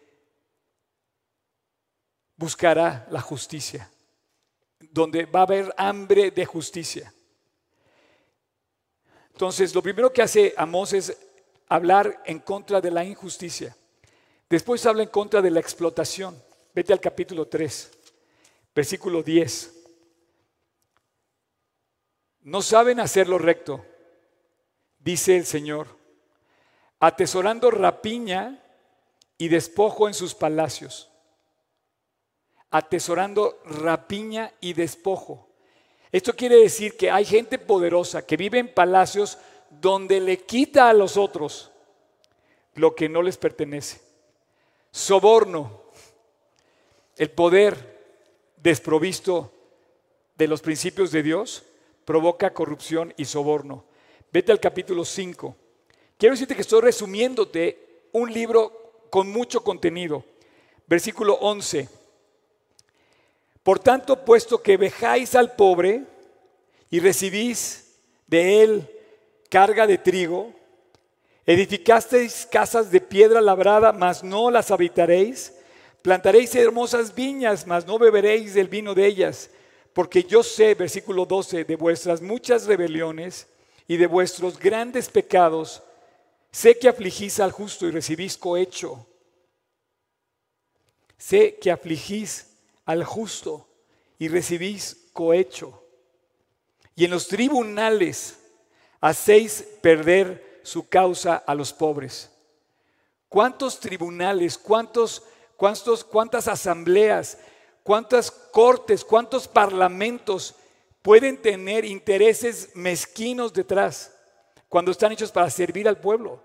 [2.40, 3.90] buscará la justicia,
[4.78, 7.12] donde va a haber hambre de justicia.
[9.32, 11.14] Entonces, lo primero que hace Amós es
[11.68, 13.76] hablar en contra de la injusticia.
[14.48, 16.42] Después habla en contra de la explotación.
[16.74, 17.90] Vete al capítulo 3,
[18.74, 19.74] versículo 10.
[22.40, 23.84] No saben hacer lo recto,
[24.98, 25.88] dice el Señor,
[27.00, 28.64] atesorando rapiña
[29.36, 31.09] y despojo en sus palacios.
[32.70, 35.48] Atesorando rapiña y despojo.
[36.12, 39.38] Esto quiere decir que hay gente poderosa que vive en palacios
[39.70, 41.70] donde le quita a los otros
[42.74, 44.00] lo que no les pertenece.
[44.90, 45.82] Soborno,
[47.16, 48.00] el poder
[48.56, 49.52] desprovisto
[50.36, 51.62] de los principios de Dios
[52.04, 53.84] provoca corrupción y soborno.
[54.32, 55.54] Vete al capítulo 5.
[56.16, 60.24] Quiero decirte que estoy resumiéndote un libro con mucho contenido.
[60.86, 61.99] Versículo 11.
[63.62, 66.04] Por tanto, puesto que vejáis al pobre
[66.90, 68.90] y recibís de él
[69.50, 70.52] carga de trigo,
[71.44, 75.52] edificasteis casas de piedra labrada, mas no las habitaréis,
[76.02, 79.50] plantaréis hermosas viñas, mas no beberéis del vino de ellas,
[79.92, 83.48] porque yo sé, versículo 12, de vuestras muchas rebeliones
[83.88, 85.82] y de vuestros grandes pecados,
[86.52, 89.06] sé que afligís al justo y recibís cohecho.
[91.18, 92.49] Sé que afligís
[92.90, 93.68] al justo
[94.18, 95.80] y recibís cohecho.
[96.96, 98.36] Y en los tribunales
[99.00, 102.30] hacéis perder su causa a los pobres.
[103.28, 105.22] ¿Cuántos tribunales, cuántos,
[105.56, 107.38] cuántos, cuántas asambleas,
[107.84, 110.56] cuántas cortes, cuántos parlamentos
[111.00, 114.12] pueden tener intereses mezquinos detrás
[114.68, 116.42] cuando están hechos para servir al pueblo?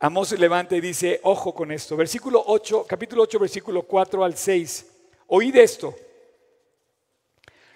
[0.00, 1.96] Amós levanta y dice, ojo con esto.
[1.96, 4.86] Versículo 8, capítulo 8, versículo 4 al 6.
[5.26, 5.94] Oíd esto.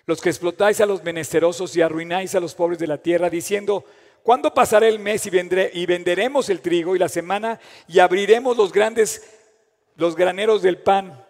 [0.07, 3.85] Los que explotáis a los menesterosos y arruináis a los pobres de la tierra, diciendo,
[4.23, 7.59] ¿cuándo pasará el mes y, vendré, y venderemos el trigo y la semana
[7.89, 9.29] y abriremos los grandes,
[9.97, 11.27] los graneros del pan?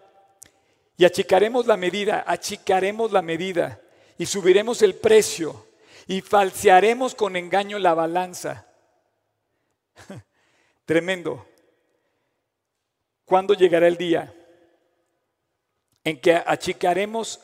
[0.99, 3.81] Y achicaremos la medida, achicaremos la medida
[4.19, 5.67] y subiremos el precio
[6.07, 8.67] y falsearemos con engaño la balanza.
[10.85, 11.47] Tremendo.
[13.25, 14.35] ¿Cuándo llegará el día
[16.05, 17.41] en que achicaremos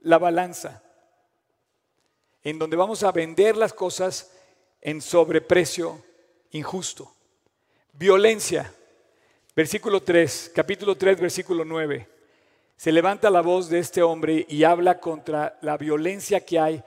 [0.00, 0.82] la balanza?
[2.42, 4.32] En donde vamos a vender las cosas
[4.80, 6.02] en sobreprecio
[6.52, 7.12] injusto.
[7.92, 8.72] Violencia.
[9.54, 12.08] Versículo 3, capítulo 3, versículo 9.
[12.76, 16.84] Se levanta la voz de este hombre y habla contra la violencia que hay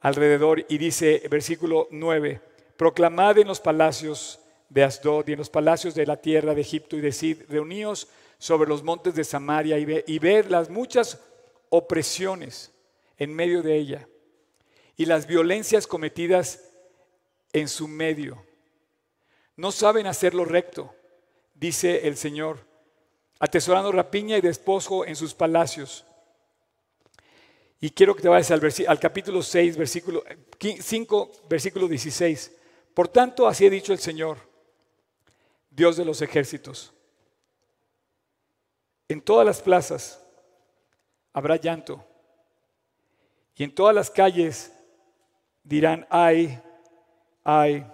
[0.00, 2.40] alrededor y dice, versículo 9,
[2.76, 4.39] proclamad en los palacios
[4.70, 8.68] de Asdod y en los palacios de la tierra de Egipto y decid, reuníos sobre
[8.68, 11.20] los montes de Samaria y ver las muchas
[11.68, 12.70] opresiones
[13.18, 14.08] en medio de ella
[14.96, 16.60] y las violencias cometidas
[17.52, 18.42] en su medio.
[19.56, 20.94] No saben hacer lo recto,
[21.54, 22.64] dice el Señor,
[23.40, 26.04] atesorando rapiña y despojo en sus palacios.
[27.80, 30.22] Y quiero que te vayas al, al capítulo 6, versículo
[30.60, 32.56] 5, versículo 16.
[32.94, 34.49] Por tanto, así ha dicho el Señor
[35.70, 36.92] Dios de los ejércitos.
[39.08, 40.20] En todas las plazas
[41.32, 42.04] habrá llanto
[43.56, 44.72] y en todas las calles
[45.62, 46.60] dirán, ay,
[47.44, 47.86] ay,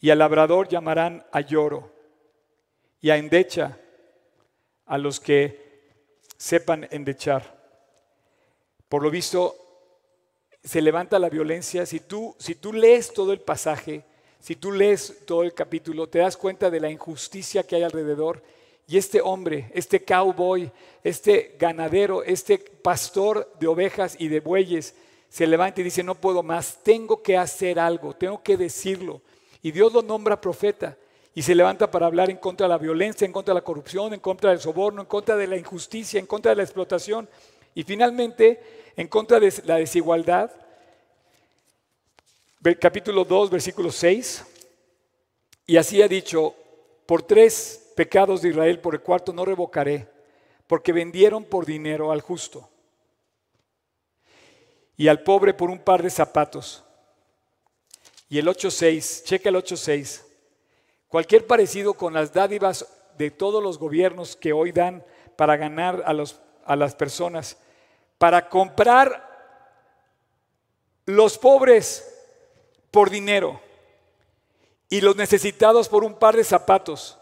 [0.00, 1.90] y al labrador llamarán a lloro
[3.00, 3.78] y a endecha
[4.86, 5.64] a los que
[6.36, 7.54] sepan endechar.
[8.88, 9.56] Por lo visto,
[10.62, 11.86] se levanta la violencia.
[11.86, 14.04] Si tú, si tú lees todo el pasaje,
[14.44, 18.42] si tú lees todo el capítulo, te das cuenta de la injusticia que hay alrededor.
[18.86, 20.70] Y este hombre, este cowboy,
[21.02, 24.96] este ganadero, este pastor de ovejas y de bueyes,
[25.30, 29.22] se levanta y dice, no puedo más, tengo que hacer algo, tengo que decirlo.
[29.62, 30.98] Y Dios lo nombra profeta
[31.34, 34.12] y se levanta para hablar en contra de la violencia, en contra de la corrupción,
[34.12, 37.30] en contra del soborno, en contra de la injusticia, en contra de la explotación
[37.74, 38.60] y finalmente
[38.94, 40.50] en contra de la desigualdad
[42.72, 44.44] capítulo 2, versículo 6.
[45.66, 46.54] Y así ha dicho,
[47.04, 50.08] por tres pecados de Israel, por el cuarto no revocaré,
[50.66, 52.68] porque vendieron por dinero al justo
[54.96, 56.82] y al pobre por un par de zapatos.
[58.28, 60.22] Y el 8.6, checa el 8.6,
[61.08, 62.86] cualquier parecido con las dádivas
[63.18, 65.04] de todos los gobiernos que hoy dan
[65.36, 67.58] para ganar a, los, a las personas,
[68.18, 69.32] para comprar
[71.04, 72.13] los pobres
[72.94, 73.60] por dinero
[74.88, 77.18] y los necesitados por un par de zapatos.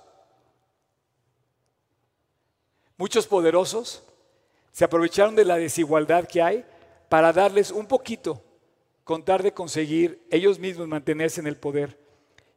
[2.99, 4.03] muchos poderosos
[4.71, 6.63] se aprovecharon de la desigualdad que hay
[7.09, 8.45] para darles un poquito,
[9.03, 11.99] contar de conseguir ellos mismos mantenerse en el poder.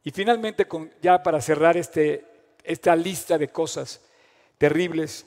[0.04, 0.68] Y finalmente,
[1.00, 2.22] ya para cerrar este,
[2.64, 4.02] esta lista de cosas
[4.58, 5.26] terribles,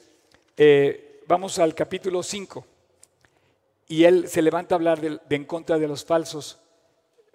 [0.56, 2.64] eh, vamos al capítulo 5.
[3.88, 6.60] Y él se levanta a hablar de, en contra de los falsos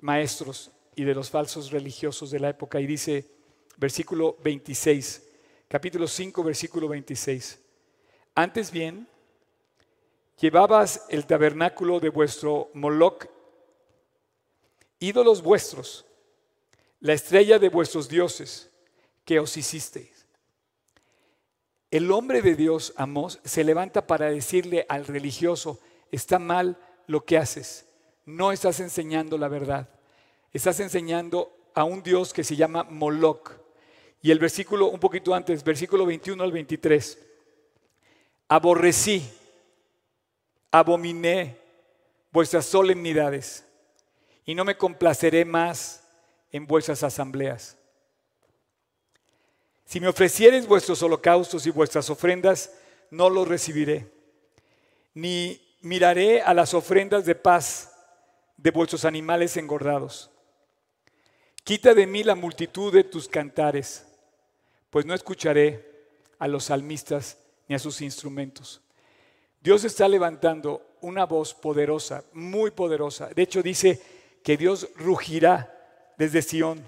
[0.02, 3.30] maestros y de los falsos religiosos de la época y dice,
[3.78, 5.24] versículo 26,
[5.68, 7.60] capítulo 5, versículo 26.
[8.36, 9.08] Antes bien,
[10.40, 13.26] llevabas el tabernáculo de vuestro Moloch,
[15.00, 16.06] ídolos vuestros,
[17.00, 18.70] la estrella de vuestros dioses
[19.24, 20.26] que os hicisteis.
[21.92, 25.80] El hombre de Dios, Amós, se levanta para decirle al religioso,
[26.12, 26.78] está mal
[27.08, 27.86] lo que haces,
[28.26, 29.88] no estás enseñando la verdad,
[30.52, 33.52] estás enseñando a un Dios que se llama Moloch.
[34.22, 37.20] Y el versículo, un poquito antes, versículo 21 al 23,
[38.48, 39.24] aborrecí,
[40.72, 41.58] abominé
[42.32, 43.66] vuestras solemnidades
[44.46, 46.04] y no me complaceré más
[46.52, 47.78] en vuestras asambleas.
[49.86, 52.72] Si me ofreciereis vuestros holocaustos y vuestras ofrendas,
[53.12, 54.12] no los recibiré,
[55.14, 57.95] ni miraré a las ofrendas de paz
[58.58, 60.30] de vuestros animales engordados.
[61.64, 64.06] Quita de mí la multitud de tus cantares,
[64.90, 65.84] pues no escucharé
[66.40, 67.38] a los salmistas
[67.68, 68.82] ni a sus instrumentos.
[69.62, 73.30] Dios está levantando una voz poderosa, muy poderosa.
[73.30, 74.00] De hecho dice
[74.44, 76.84] que Dios rugirá desde Sión.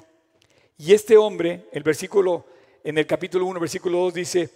[0.77, 2.45] Y este hombre, el versículo,
[2.83, 4.49] en el capítulo 1, versículo 2 dice,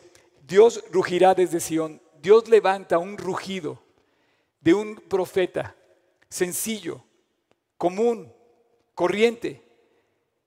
[0.48, 2.00] Dios rugirá desde Sión.
[2.22, 3.82] Dios levanta un rugido
[4.60, 5.76] de un profeta
[6.32, 7.04] sencillo,
[7.78, 8.34] común,
[8.96, 9.64] corriente,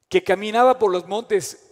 [0.08, 1.70] que caminaba por los montes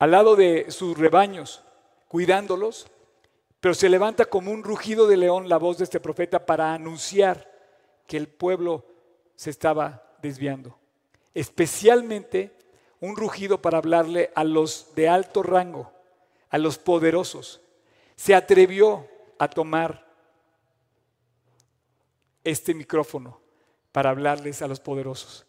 [0.00, 1.62] al lado de sus rebaños,
[2.08, 2.88] cuidándolos,
[3.60, 7.48] pero se levanta como un rugido de león la voz de este profeta para anunciar
[8.08, 8.84] que el pueblo
[9.36, 10.76] se estaba desviando
[11.34, 12.52] especialmente
[13.00, 15.92] un rugido para hablarle a los de alto rango,
[16.48, 17.60] a los poderosos.
[18.16, 20.03] Se atrevió a tomar
[22.44, 23.40] este micrófono
[23.90, 25.46] para hablarles a los poderosos.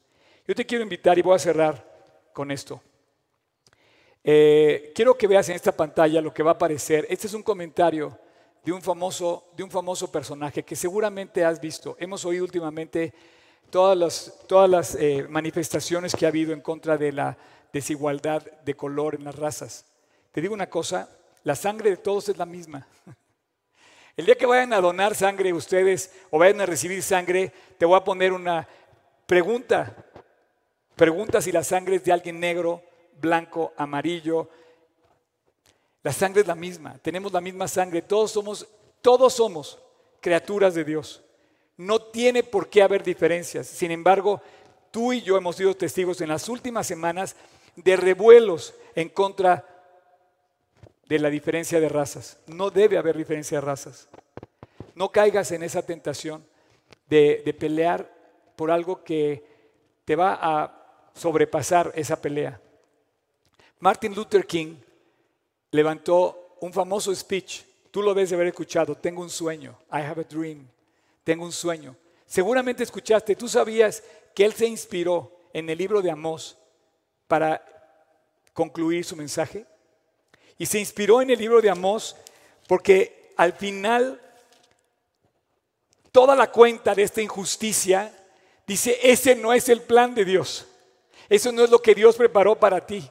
[0.47, 1.85] Yo te quiero invitar y voy a cerrar
[2.33, 2.81] con esto.
[4.23, 7.05] Eh, quiero que veas en esta pantalla lo que va a aparecer.
[7.09, 8.17] Este es un comentario
[8.63, 11.95] de un famoso, de un famoso personaje que seguramente has visto.
[11.99, 13.13] Hemos oído últimamente
[13.69, 17.37] todas las, todas las eh, manifestaciones que ha habido en contra de la
[17.71, 19.85] desigualdad de color en las razas.
[20.31, 21.09] Te digo una cosa,
[21.43, 22.87] la sangre de todos es la misma.
[24.17, 27.97] El día que vayan a donar sangre ustedes o vayan a recibir sangre, te voy
[27.97, 28.65] a poner una
[29.25, 29.93] pregunta.
[30.95, 32.81] Pregunta si la sangre es de alguien negro,
[33.19, 34.49] blanco, amarillo.
[36.01, 38.65] La sangre es la misma, tenemos la misma sangre, todos somos,
[39.01, 39.79] todos somos
[40.21, 41.21] criaturas de Dios.
[41.75, 43.67] No tiene por qué haber diferencias.
[43.67, 44.41] Sin embargo,
[44.91, 47.35] tú y yo hemos sido testigos en las últimas semanas
[47.75, 49.74] de revuelos en contra
[51.07, 52.37] de la diferencia de razas.
[52.47, 54.07] No debe haber diferencia de razas.
[54.95, 56.45] No caigas en esa tentación
[57.07, 58.11] de, pelear
[58.55, 59.43] por algo que
[60.05, 62.59] te va a sobrepasar esa pelea.
[63.79, 64.75] Martin Luther King
[65.71, 67.63] levantó un famoso speech.
[67.91, 68.95] Tú lo debes de haber escuchado.
[68.95, 69.77] Tengo un sueño.
[69.91, 70.67] I have a dream
[71.25, 71.97] tengo un sueño.
[72.25, 74.01] Seguramente escuchaste, tú sabías
[74.33, 76.57] que él se inspiró en el libro de Amós
[77.27, 77.61] para
[78.53, 79.65] concluir su mensaje.
[80.57, 82.15] Y se inspiró en el libro de Amós
[82.67, 84.21] porque al final
[86.11, 88.11] toda la cuenta de esta injusticia
[88.65, 90.65] dice, ese no es el plan de Dios.
[91.29, 93.09] Eso no es lo que Dios preparó para ti.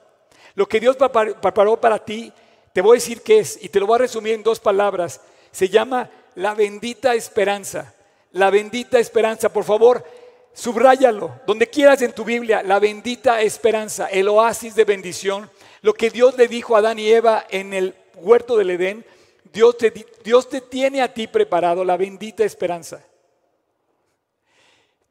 [0.54, 2.32] Lo que Dios preparó para ti,
[2.72, 5.20] te voy a decir qué es, y te lo voy a resumir en dos palabras.
[5.50, 7.94] Se llama la bendita esperanza
[8.34, 9.48] la bendita esperanza.
[9.48, 10.04] Por favor,
[10.54, 15.50] subráyalo, donde quieras en tu Biblia, la bendita esperanza, el oasis de bendición.
[15.82, 19.04] Lo que Dios le dijo a Adán y Eva en el huerto del Edén,
[19.52, 19.92] Dios te,
[20.24, 23.04] Dios te tiene a ti preparado la bendita esperanza.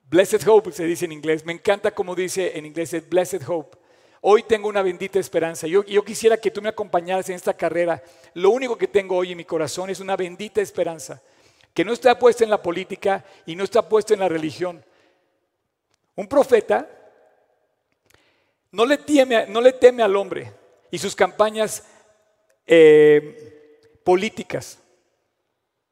[0.10, 1.46] Blessed Hope se dice en inglés.
[1.46, 3.78] Me encanta como dice en inglés, es Blessed Hope.
[4.22, 5.68] Hoy tengo una bendita esperanza.
[5.68, 8.02] Yo, yo, quisiera que tú me acompañaras en esta carrera.
[8.34, 11.22] Lo único que tengo hoy en mi corazón es una bendita esperanza
[11.74, 14.84] que no está puesta en la política y no está puesta en la religión.
[16.16, 16.90] Un profeta
[18.72, 20.52] no le, teme, no le teme al hombre
[20.90, 21.84] y sus campañas
[22.66, 24.80] eh, políticas.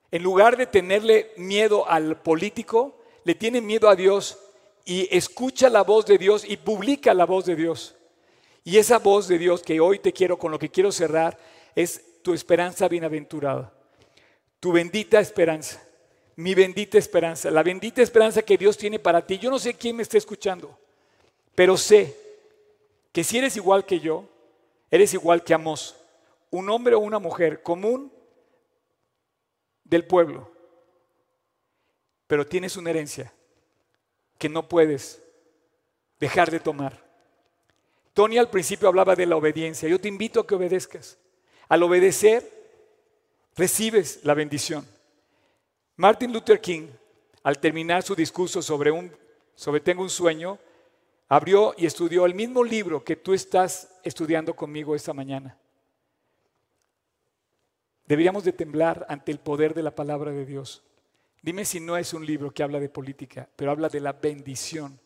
[0.09, 4.39] En lugar de tenerle miedo al político, le tiene miedo a Dios
[4.85, 7.95] y escucha la voz de Dios y publica la voz de Dios.
[8.63, 11.37] Y esa voz de Dios que hoy te quiero, con lo que quiero cerrar,
[11.75, 13.73] es tu esperanza bienaventurada,
[14.59, 15.81] tu bendita esperanza,
[16.41, 19.37] mi bendita esperanza, la bendita esperanza que Dios tiene para ti.
[19.37, 20.77] Yo no sé quién me está escuchando,
[21.55, 22.17] pero sé
[23.11, 24.25] que si eres igual que yo,
[24.89, 25.95] eres igual que Amos,
[26.49, 28.11] un hombre o una mujer común
[29.83, 30.51] del pueblo,
[32.27, 33.33] pero tienes una herencia
[34.37, 35.21] que no puedes
[36.19, 37.03] dejar de tomar.
[38.13, 39.87] Tony al principio hablaba de la obediencia.
[39.87, 41.17] Yo te invito a que obedezcas.
[41.69, 42.49] Al obedecer,
[43.55, 44.85] recibes la bendición.
[46.01, 46.87] Martin Luther King,
[47.43, 49.15] al terminar su discurso sobre, un,
[49.53, 50.57] sobre Tengo un sueño,
[51.29, 55.59] abrió y estudió el mismo libro que tú estás estudiando conmigo esta mañana.
[58.07, 60.81] Deberíamos de temblar ante el poder de la palabra de Dios.
[61.43, 64.99] Dime si no es un libro que habla de política, pero habla de la bendición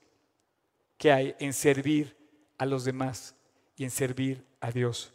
[0.97, 2.15] que hay en servir
[2.57, 3.35] a los demás
[3.75, 5.11] y en servir a Dios.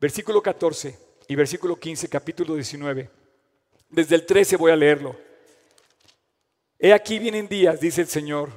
[0.00, 3.19] Versículo 14 y versículo 15, capítulo 19.
[3.90, 5.16] Desde el 13 voy a leerlo.
[6.78, 8.50] He aquí vienen días, dice el Señor,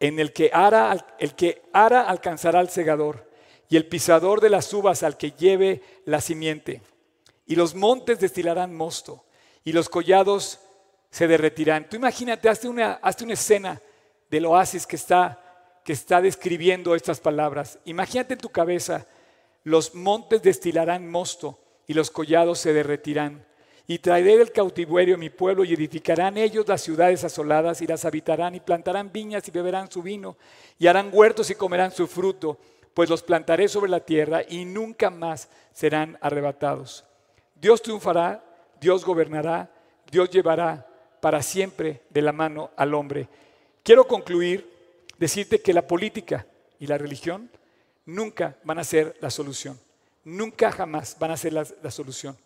[0.00, 3.30] en el que ara, el que ara alcanzará al segador
[3.68, 6.82] y el pisador de las uvas al que lleve la simiente.
[7.46, 9.24] Y los montes destilarán mosto
[9.62, 10.58] y los collados
[11.10, 11.88] se derretirán.
[11.88, 13.80] Tú imagínate, hazte una, hazte una escena
[14.28, 15.40] del oasis que está
[15.84, 17.78] que está describiendo estas palabras.
[17.84, 19.06] Imagínate en tu cabeza,
[19.64, 23.46] los montes destilarán mosto y los collados se derretirán.
[23.90, 28.54] Y traeré del cautiverio mi pueblo y edificarán ellos las ciudades asoladas y las habitarán
[28.54, 30.36] y plantarán viñas y beberán su vino
[30.78, 32.56] y harán huertos y comerán su fruto,
[32.94, 37.04] pues los plantaré sobre la tierra y nunca más serán arrebatados.
[37.60, 38.44] Dios triunfará,
[38.80, 39.68] Dios gobernará,
[40.08, 40.86] Dios llevará
[41.20, 43.26] para siempre de la mano al hombre.
[43.82, 44.70] Quiero concluir
[45.18, 46.46] decirte que la política
[46.78, 47.50] y la religión
[48.06, 49.76] nunca van a ser la solución.
[50.22, 52.36] Nunca jamás van a ser la, solución.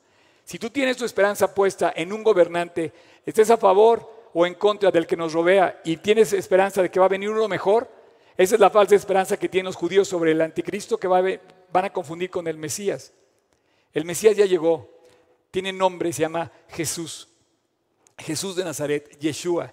[0.45, 2.93] Si tú tienes tu esperanza puesta en un gobernante,
[3.25, 7.01] estés a favor o en contra del que nos rodea y tienes esperanza de que
[7.01, 7.89] va a venir uno mejor,
[8.37, 11.93] esa es la falsa esperanza que tienen los judíos sobre el anticristo que van a
[11.93, 13.13] confundir con el Mesías.
[13.93, 14.91] El Mesías ya llegó,
[15.51, 17.29] tiene nombre, se llama Jesús.
[18.19, 19.73] Jesús de Nazaret, Yeshua.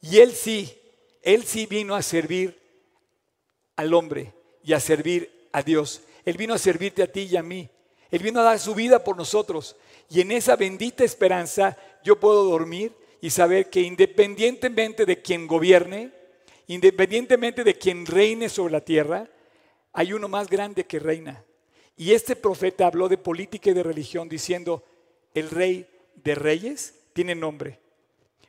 [0.00, 0.78] Y él sí
[1.22, 2.58] él sí vino a servir
[3.76, 4.32] al hombre
[4.64, 6.00] y a servir a Dios.
[6.24, 7.68] Él vino a servirte a ti y a mí.
[8.10, 9.76] Él vino a dar su vida por nosotros.
[10.08, 16.12] Y en esa bendita esperanza yo puedo dormir y saber que independientemente de quien gobierne,
[16.66, 19.28] independientemente de quien reine sobre la tierra,
[19.92, 21.44] hay uno más grande que reina.
[21.96, 24.84] Y este profeta habló de política y de religión diciendo,
[25.34, 27.80] el rey de reyes tiene nombre.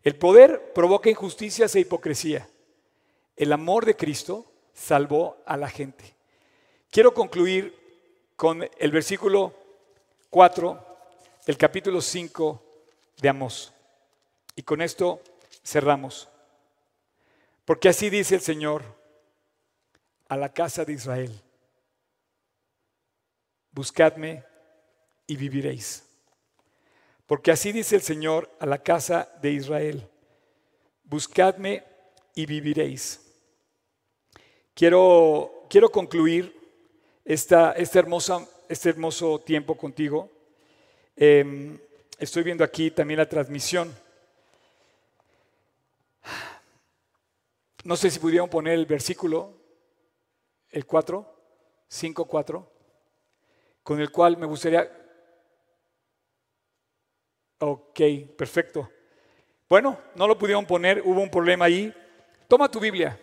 [0.04, 2.48] El poder provoca injusticias e hipocresía.
[3.36, 6.14] El amor de Cristo salvó a la gente.
[6.92, 7.76] Quiero concluir
[8.36, 9.54] con el versículo
[10.30, 10.89] 4
[11.46, 12.64] del capítulo 5
[13.22, 13.74] de Amós.
[14.56, 15.22] Y con esto
[15.64, 16.28] cerramos.
[17.66, 18.84] Porque así dice el Señor
[20.28, 21.42] a la casa de Israel.
[23.72, 24.44] Buscadme
[25.28, 26.04] y viviréis.
[27.26, 30.10] Porque así dice el Señor a la casa de Israel.
[31.04, 31.84] Buscadme
[32.36, 33.22] y viviréis.
[34.74, 36.56] Quiero, quiero concluir
[37.26, 40.30] esta, este hermoso tiempo contigo.
[41.22, 41.78] Em,
[42.18, 43.94] estoy viendo aquí también la transmisión.
[47.84, 49.54] No sé si pudieron poner el versículo,
[50.70, 51.36] el 4,
[51.88, 52.72] 5, 4,
[53.84, 54.90] con el cual me gustaría...
[57.60, 58.00] Ok,
[58.38, 58.90] perfecto.
[59.68, 61.94] Bueno, no lo pudieron poner, hubo un problema ahí.
[62.48, 63.20] Toma tu Biblia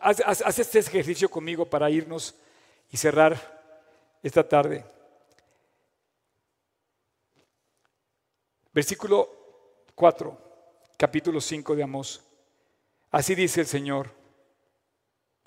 [0.00, 2.34] haz, este ejercicio conmigo para irnos
[2.90, 3.38] y cerrar
[4.22, 4.84] esta tarde.
[8.72, 9.28] Versículo
[9.94, 12.22] 4, capítulo 5 de Amós.
[13.10, 14.14] Así dice el Señor,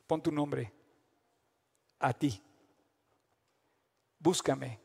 [0.06, 0.74] pon tu nombre
[2.00, 2.42] a ti,
[4.20, 4.78] búscame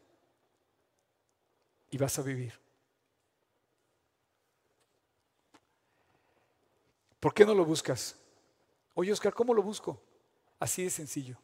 [1.90, 2.54] y vas a vivir.
[7.18, 8.16] ¿Por qué no lo buscas?
[8.94, 10.00] Oye, Oscar, ¿cómo lo busco?
[10.60, 11.36] Así de sencillo.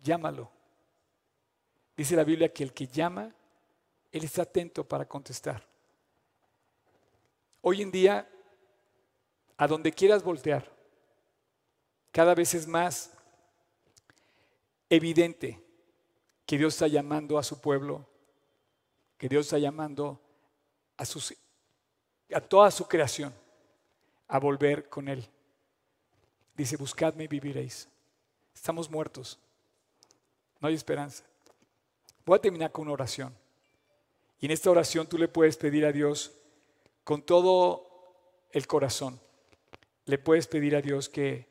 [0.00, 0.48] Llámalo.
[1.96, 3.34] Dice la Biblia que el que llama,
[4.12, 5.69] Él está atento para contestar.
[7.62, 8.28] Hoy en día,
[9.56, 10.70] a donde quieras voltear,
[12.10, 13.12] cada vez es más
[14.88, 15.62] evidente
[16.46, 18.06] que Dios está llamando a su pueblo,
[19.18, 20.20] que Dios está llamando
[20.96, 21.04] a,
[22.34, 23.32] a toda su creación
[24.26, 25.28] a volver con Él.
[26.56, 27.88] Dice, buscadme y viviréis.
[28.54, 29.38] Estamos muertos.
[30.60, 31.24] No hay esperanza.
[32.24, 33.34] Voy a terminar con una oración.
[34.40, 36.32] Y en esta oración tú le puedes pedir a Dios
[37.04, 37.86] con todo
[38.52, 39.20] el corazón.
[40.06, 41.46] Le puedes pedir a Dios que,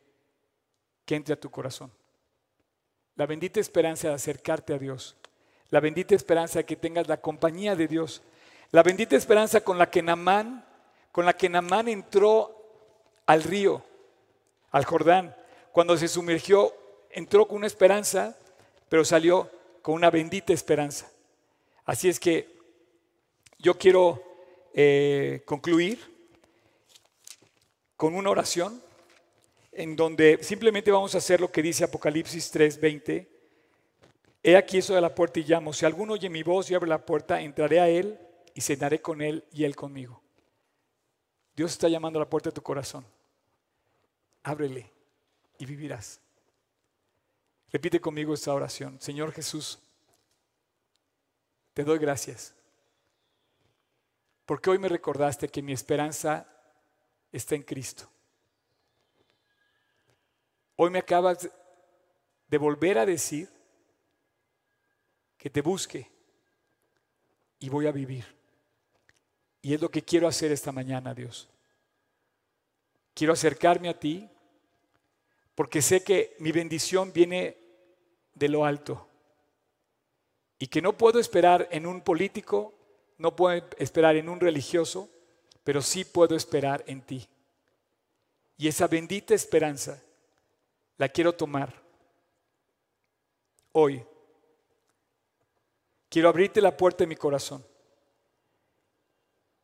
[1.05, 1.91] que entre a tu corazón.
[3.15, 5.15] La bendita esperanza de acercarte a Dios.
[5.69, 8.21] La bendita esperanza de que tengas la compañía de Dios.
[8.71, 10.65] La bendita esperanza con la que Namán,
[11.11, 12.55] con la que Namán entró
[13.25, 13.83] al río,
[14.71, 15.35] al Jordán.
[15.71, 16.73] Cuando se sumergió,
[17.09, 18.37] entró con una esperanza,
[18.87, 19.49] pero salió
[19.81, 21.09] con una bendita esperanza.
[21.85, 22.47] Así es que
[23.57, 24.28] yo quiero
[24.81, 25.99] eh, concluir
[27.97, 28.81] con una oración
[29.73, 33.27] en donde simplemente vamos a hacer lo que dice Apocalipsis 3:20.
[34.41, 35.73] He aquí eso de la puerta y llamo.
[35.73, 38.17] Si alguno oye mi voz y abre la puerta, entraré a él
[38.53, 40.21] y cenaré con él y él conmigo.
[41.57, 43.05] Dios está llamando a la puerta de tu corazón.
[44.43, 44.89] Ábrele
[45.57, 46.21] y vivirás.
[47.69, 48.95] Repite conmigo esta oración.
[49.01, 49.77] Señor Jesús,
[51.73, 52.55] te doy gracias.
[54.49, 56.43] Porque hoy me recordaste que mi esperanza
[57.31, 58.09] está en Cristo.
[60.75, 61.47] Hoy me acabas
[62.47, 63.47] de volver a decir
[65.37, 66.09] que te busque
[67.59, 68.25] y voy a vivir.
[69.61, 71.47] Y es lo que quiero hacer esta mañana, Dios.
[73.13, 74.27] Quiero acercarme a ti
[75.53, 77.55] porque sé que mi bendición viene
[78.33, 79.07] de lo alto
[80.57, 82.78] y que no puedo esperar en un político,
[83.19, 85.09] no puedo esperar en un religioso,
[85.63, 87.27] pero sí puedo esperar en ti.
[88.57, 90.01] Y esa bendita esperanza
[90.97, 91.73] la quiero tomar
[93.73, 94.03] hoy.
[96.09, 97.63] Quiero abrirte la puerta de mi corazón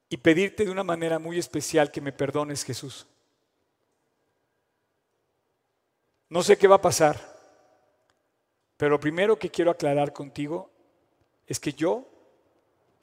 [0.09, 3.07] y pedirte de una manera muy especial que me perdones, Jesús.
[6.29, 7.19] No sé qué va a pasar,
[8.75, 10.69] pero lo primero que quiero aclarar contigo
[11.47, 12.14] es que yo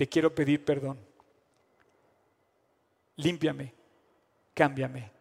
[0.02, 0.98] te quiero pedir perdón.
[3.18, 3.72] Límpiame,
[4.52, 5.12] cámbiame,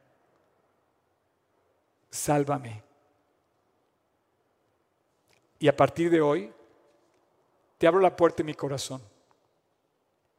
[2.10, 2.82] sálvame.
[5.60, 6.52] Y a partir de hoy,
[7.78, 9.04] te abro la puerta de mi corazón.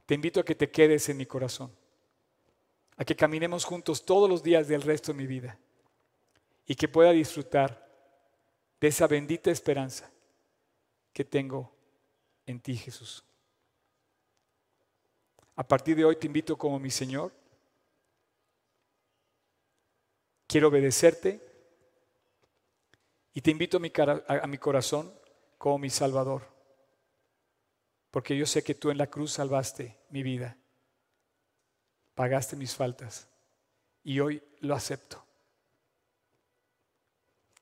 [0.07, 1.70] Te invito a que te quedes en mi corazón,
[2.97, 5.57] a que caminemos juntos todos los días del resto de mi vida
[6.66, 7.88] y que pueda disfrutar
[8.80, 10.11] de esa bendita esperanza
[11.12, 11.72] que tengo
[12.45, 13.24] en ti, Jesús.
[15.57, 17.32] A partir de hoy te invito como mi Señor.
[20.46, 21.40] Quiero obedecerte
[23.34, 23.80] y te invito a
[24.46, 25.12] mi, corazón
[25.57, 26.46] como mi Salvador,
[28.11, 30.59] porque yo sé que tú en la cruz salvaste mi vida,
[32.14, 33.26] pagaste mis faltas
[34.05, 35.24] y hoy lo acepto.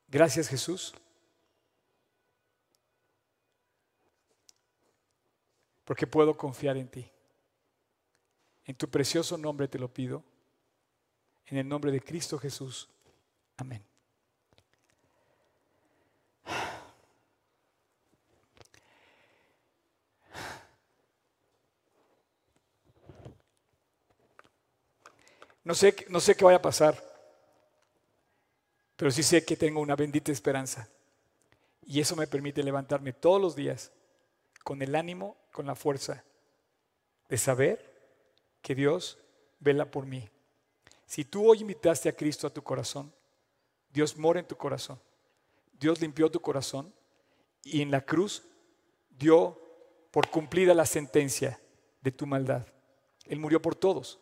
[0.09, 0.93] Gracias Jesús.
[5.85, 7.11] Porque puedo confiar en ti.
[8.65, 10.23] En tu precioso nombre te lo pido.
[11.47, 12.89] En el nombre de Cristo Jesús.
[13.57, 13.85] Amén.
[25.63, 27.11] No sé, no sé qué vaya a pasar
[29.01, 30.87] pero sí sé que tengo una bendita esperanza.
[31.87, 33.93] Y eso me permite levantarme todos los días
[34.63, 36.23] con el ánimo, con la fuerza
[37.31, 37.90] de saber
[38.63, 39.19] que Dios
[39.59, 40.29] vela por mí.
[41.07, 43.13] Si tú hoy invitaste a Cristo a tu corazón,
[43.93, 45.01] Dios mora en tu corazón.
[45.79, 46.93] Dios limpió tu corazón
[47.65, 48.43] y en la cruz
[49.11, 49.61] dio
[50.11, 51.61] por cumplida la sentencia
[52.01, 52.67] de tu maldad.
[53.27, 54.19] Él murió por todos.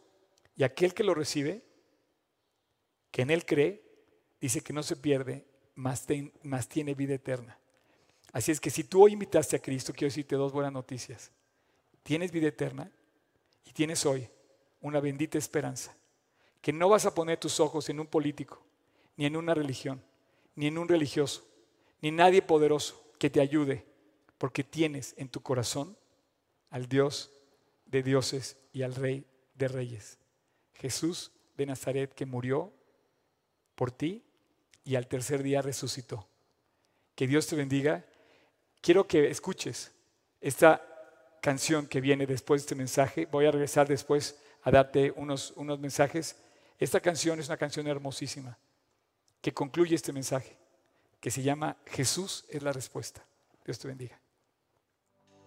[0.57, 1.63] Y aquel que lo recibe,
[3.11, 3.83] que en Él cree,
[4.41, 6.07] dice que no se pierde, más,
[6.43, 7.59] más tiene vida eterna.
[8.33, 11.31] Así es que si tú hoy invitaste a Cristo, quiero decirte dos buenas noticias.
[12.03, 12.91] Tienes vida eterna
[13.65, 14.29] y tienes hoy
[14.81, 15.97] una bendita esperanza.
[16.61, 18.65] Que no vas a poner tus ojos en un político,
[19.17, 20.03] ni en una religión,
[20.55, 21.47] ni en un religioso,
[22.01, 23.87] ni nadie poderoso que te ayude,
[24.39, 25.97] porque tienes en tu corazón
[26.71, 27.33] al Dios
[27.87, 30.19] de dioses y al Rey de reyes.
[30.75, 32.73] Jesús de Nazaret que murió
[33.75, 34.25] por ti
[34.85, 36.29] y al tercer día resucitó.
[37.15, 38.07] Que Dios te bendiga.
[38.81, 39.93] Quiero que escuches
[40.41, 40.88] esta
[41.41, 43.27] canción que viene después de este mensaje.
[43.27, 46.37] Voy a regresar después a darte unos, unos mensajes.
[46.79, 48.59] Esta canción es una canción hermosísima
[49.41, 50.57] que concluye este mensaje,
[51.21, 53.25] que se llama Jesús es la respuesta.
[53.65, 54.21] Dios te bendiga.